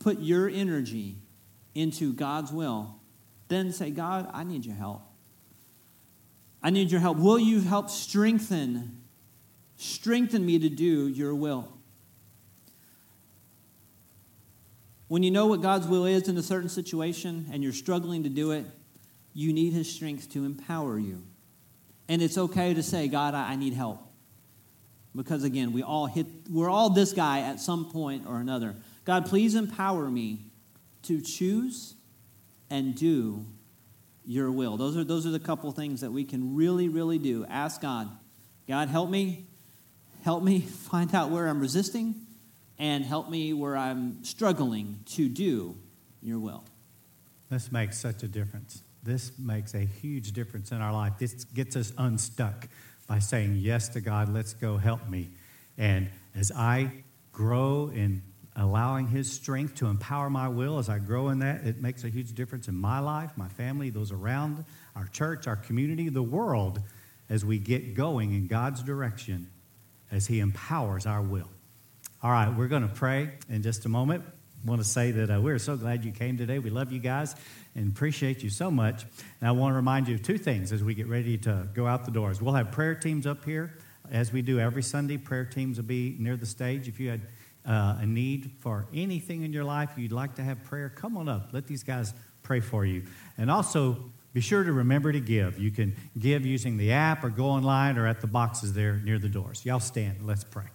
put 0.00 0.18
your 0.18 0.48
energy 0.48 1.16
into 1.72 2.12
God's 2.12 2.50
will, 2.50 2.96
then 3.46 3.70
say, 3.70 3.90
God, 3.90 4.28
I 4.34 4.42
need 4.42 4.66
your 4.66 4.74
help. 4.74 5.02
I 6.60 6.70
need 6.70 6.90
your 6.90 7.00
help. 7.00 7.18
Will 7.18 7.38
you 7.38 7.60
help 7.60 7.90
strengthen 7.90 9.02
strengthen 9.76 10.44
me 10.44 10.58
to 10.58 10.68
do 10.68 11.06
your 11.06 11.32
will? 11.34 11.72
When 15.06 15.22
you 15.22 15.30
know 15.30 15.46
what 15.46 15.62
God's 15.62 15.86
will 15.86 16.06
is 16.06 16.28
in 16.28 16.36
a 16.36 16.42
certain 16.42 16.68
situation 16.68 17.46
and 17.52 17.62
you're 17.62 17.72
struggling 17.72 18.24
to 18.24 18.28
do 18.28 18.50
it, 18.50 18.64
you 19.32 19.52
need 19.52 19.74
his 19.74 19.88
strength 19.88 20.32
to 20.32 20.44
empower 20.44 20.98
you. 20.98 21.22
And 22.08 22.20
it's 22.20 22.36
okay 22.36 22.74
to 22.74 22.82
say, 22.82 23.06
God, 23.06 23.34
I, 23.34 23.54
need 23.54 23.74
help. 23.74 24.05
Because 25.16 25.44
again, 25.44 25.72
we 25.72 25.82
all 25.82 26.06
hit, 26.06 26.26
we're 26.50 26.68
all 26.68 26.90
this 26.90 27.12
guy 27.12 27.40
at 27.40 27.58
some 27.58 27.90
point 27.90 28.24
or 28.28 28.38
another. 28.38 28.76
God, 29.04 29.26
please 29.26 29.54
empower 29.54 30.10
me 30.10 30.40
to 31.04 31.20
choose 31.20 31.94
and 32.68 32.94
do 32.94 33.44
your 34.26 34.50
will. 34.50 34.76
Those 34.76 34.96
are, 34.96 35.04
those 35.04 35.26
are 35.26 35.30
the 35.30 35.40
couple 35.40 35.70
things 35.72 36.00
that 36.02 36.10
we 36.10 36.24
can 36.24 36.54
really, 36.56 36.88
really 36.88 37.18
do. 37.18 37.46
Ask 37.48 37.80
God, 37.80 38.10
God, 38.68 38.88
help 38.88 39.08
me. 39.08 39.46
Help 40.22 40.42
me 40.42 40.60
find 40.90 41.14
out 41.14 41.30
where 41.30 41.46
I'm 41.48 41.60
resisting 41.60 42.14
and 42.78 43.04
help 43.04 43.30
me 43.30 43.52
where 43.52 43.76
I'm 43.76 44.22
struggling 44.24 44.98
to 45.06 45.28
do 45.28 45.76
your 46.20 46.38
will. 46.38 46.64
This 47.48 47.70
makes 47.70 47.96
such 47.98 48.22
a 48.22 48.28
difference. 48.28 48.82
This 49.02 49.30
makes 49.38 49.74
a 49.74 49.84
huge 49.84 50.32
difference 50.32 50.72
in 50.72 50.80
our 50.80 50.92
life. 50.92 51.12
This 51.18 51.44
gets 51.44 51.76
us 51.76 51.92
unstuck 51.96 52.68
by 53.06 53.18
saying 53.18 53.56
yes 53.56 53.88
to 53.90 54.00
God. 54.00 54.32
Let's 54.32 54.54
go 54.54 54.76
help 54.76 55.08
me. 55.08 55.28
And 55.78 56.08
as 56.34 56.52
I 56.52 56.90
grow 57.32 57.90
in 57.94 58.22
allowing 58.56 59.06
His 59.08 59.30
strength 59.30 59.74
to 59.76 59.86
empower 59.86 60.30
my 60.30 60.48
will 60.48 60.78
as 60.78 60.88
I 60.88 60.98
grow 60.98 61.28
in 61.28 61.40
that, 61.40 61.64
it 61.64 61.80
makes 61.80 62.04
a 62.04 62.08
huge 62.08 62.32
difference 62.34 62.68
in 62.68 62.74
my 62.74 62.98
life, 62.98 63.30
my 63.36 63.48
family, 63.48 63.90
those 63.90 64.12
around, 64.12 64.64
our 64.94 65.06
church, 65.06 65.46
our 65.46 65.56
community, 65.56 66.08
the 66.08 66.22
world, 66.22 66.80
as 67.28 67.44
we 67.44 67.58
get 67.58 67.94
going 67.94 68.32
in 68.32 68.46
God's 68.46 68.82
direction 68.82 69.50
as 70.10 70.26
He 70.26 70.40
empowers 70.40 71.06
our 71.06 71.22
will. 71.22 71.50
All 72.22 72.30
right, 72.30 72.48
we're 72.56 72.68
going 72.68 72.88
to 72.88 72.94
pray 72.94 73.32
in 73.48 73.62
just 73.62 73.84
a 73.84 73.88
moment. 73.88 74.24
Want 74.66 74.80
to 74.80 74.88
say 74.88 75.12
that 75.12 75.30
uh, 75.30 75.40
we're 75.40 75.60
so 75.60 75.76
glad 75.76 76.04
you 76.04 76.10
came 76.10 76.36
today. 76.36 76.58
We 76.58 76.70
love 76.70 76.90
you 76.90 76.98
guys 76.98 77.36
and 77.76 77.92
appreciate 77.92 78.42
you 78.42 78.50
so 78.50 78.68
much. 78.68 79.04
And 79.40 79.48
I 79.48 79.52
want 79.52 79.70
to 79.70 79.76
remind 79.76 80.08
you 80.08 80.16
of 80.16 80.24
two 80.24 80.38
things 80.38 80.72
as 80.72 80.82
we 80.82 80.92
get 80.92 81.06
ready 81.06 81.38
to 81.38 81.68
go 81.72 81.86
out 81.86 82.04
the 82.04 82.10
doors. 82.10 82.42
We'll 82.42 82.54
have 82.54 82.72
prayer 82.72 82.96
teams 82.96 83.28
up 83.28 83.44
here 83.44 83.78
as 84.10 84.32
we 84.32 84.42
do 84.42 84.58
every 84.58 84.82
Sunday. 84.82 85.18
Prayer 85.18 85.44
teams 85.44 85.76
will 85.76 85.84
be 85.84 86.16
near 86.18 86.36
the 86.36 86.46
stage. 86.46 86.88
If 86.88 86.98
you 86.98 87.10
had 87.10 87.20
uh, 87.64 87.98
a 88.00 88.06
need 88.06 88.50
for 88.58 88.86
anything 88.92 89.42
in 89.42 89.52
your 89.52 89.64
life 89.64 89.90
you'd 89.96 90.10
like 90.10 90.34
to 90.34 90.42
have 90.42 90.64
prayer, 90.64 90.88
come 90.88 91.16
on 91.16 91.28
up. 91.28 91.50
Let 91.52 91.68
these 91.68 91.84
guys 91.84 92.12
pray 92.42 92.58
for 92.58 92.84
you. 92.84 93.04
And 93.38 93.52
also, 93.52 93.96
be 94.32 94.40
sure 94.40 94.64
to 94.64 94.72
remember 94.72 95.12
to 95.12 95.20
give. 95.20 95.60
You 95.60 95.70
can 95.70 95.94
give 96.18 96.44
using 96.44 96.76
the 96.76 96.90
app 96.90 97.22
or 97.22 97.30
go 97.30 97.44
online 97.44 97.98
or 97.98 98.08
at 98.08 98.20
the 98.20 98.26
boxes 98.26 98.72
there 98.72 98.96
near 99.04 99.20
the 99.20 99.28
doors. 99.28 99.64
Y'all 99.64 99.78
stand. 99.78 100.26
Let's 100.26 100.42
pray. 100.42 100.66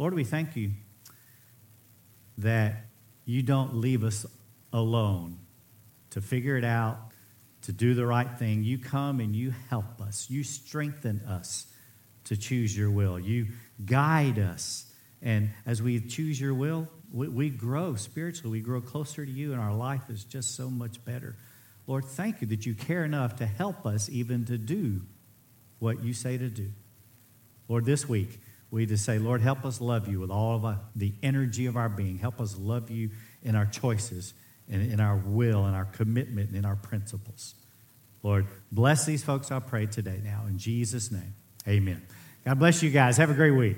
Lord, 0.00 0.14
we 0.14 0.24
thank 0.24 0.56
you 0.56 0.70
that 2.38 2.86
you 3.26 3.42
don't 3.42 3.74
leave 3.74 4.02
us 4.02 4.24
alone 4.72 5.36
to 6.08 6.22
figure 6.22 6.56
it 6.56 6.64
out, 6.64 6.96
to 7.64 7.72
do 7.72 7.92
the 7.92 8.06
right 8.06 8.38
thing. 8.38 8.64
You 8.64 8.78
come 8.78 9.20
and 9.20 9.36
you 9.36 9.52
help 9.68 10.00
us. 10.00 10.30
You 10.30 10.42
strengthen 10.42 11.20
us 11.28 11.66
to 12.24 12.34
choose 12.38 12.74
your 12.74 12.90
will. 12.90 13.20
You 13.20 13.48
guide 13.84 14.38
us. 14.38 14.90
And 15.20 15.50
as 15.66 15.82
we 15.82 16.00
choose 16.00 16.40
your 16.40 16.54
will, 16.54 16.88
we, 17.12 17.28
we, 17.28 17.50
grow 17.50 17.94
spiritually. 17.94 18.60
We 18.60 18.64
grow 18.64 18.80
closer 18.80 19.26
to 19.26 19.30
you, 19.30 19.52
and 19.52 19.60
our 19.60 19.74
life 19.74 20.08
is 20.08 20.24
just 20.24 20.56
so 20.56 20.70
much 20.70 21.04
better. 21.04 21.36
Lord, 21.86 22.06
thank 22.06 22.40
you 22.40 22.46
that 22.46 22.64
you 22.64 22.72
care 22.72 23.04
enough 23.04 23.36
to 23.36 23.44
help 23.44 23.84
us 23.84 24.08
even 24.08 24.46
to 24.46 24.56
do 24.56 25.02
what 25.78 26.02
you 26.02 26.14
say 26.14 26.38
to 26.38 26.48
do. 26.48 26.70
Lord, 27.68 27.84
this 27.84 28.08
week, 28.08 28.40
we 28.70 28.86
just 28.86 29.04
say, 29.04 29.18
Lord, 29.18 29.40
help 29.40 29.64
us 29.64 29.80
love 29.80 30.08
you 30.08 30.20
with 30.20 30.30
all 30.30 30.64
of 30.64 30.76
the 30.94 31.12
energy 31.22 31.66
of 31.66 31.76
our 31.76 31.88
being. 31.88 32.18
Help 32.18 32.40
us 32.40 32.56
love 32.56 32.90
you 32.90 33.10
in 33.42 33.56
our 33.56 33.66
choices 33.66 34.34
and 34.70 34.92
in 34.92 35.00
our 35.00 35.16
will 35.16 35.64
and 35.64 35.74
our 35.74 35.86
commitment 35.86 36.50
and 36.50 36.58
in 36.58 36.64
our 36.64 36.76
principles. 36.76 37.54
Lord, 38.22 38.46
bless 38.70 39.06
these 39.06 39.24
folks, 39.24 39.50
I 39.50 39.58
pray 39.58 39.86
today 39.86 40.20
now. 40.22 40.44
In 40.46 40.58
Jesus' 40.58 41.10
name, 41.10 41.34
amen. 41.66 42.02
God 42.44 42.58
bless 42.58 42.82
you 42.82 42.90
guys. 42.90 43.16
Have 43.16 43.30
a 43.30 43.34
great 43.34 43.50
week. 43.52 43.76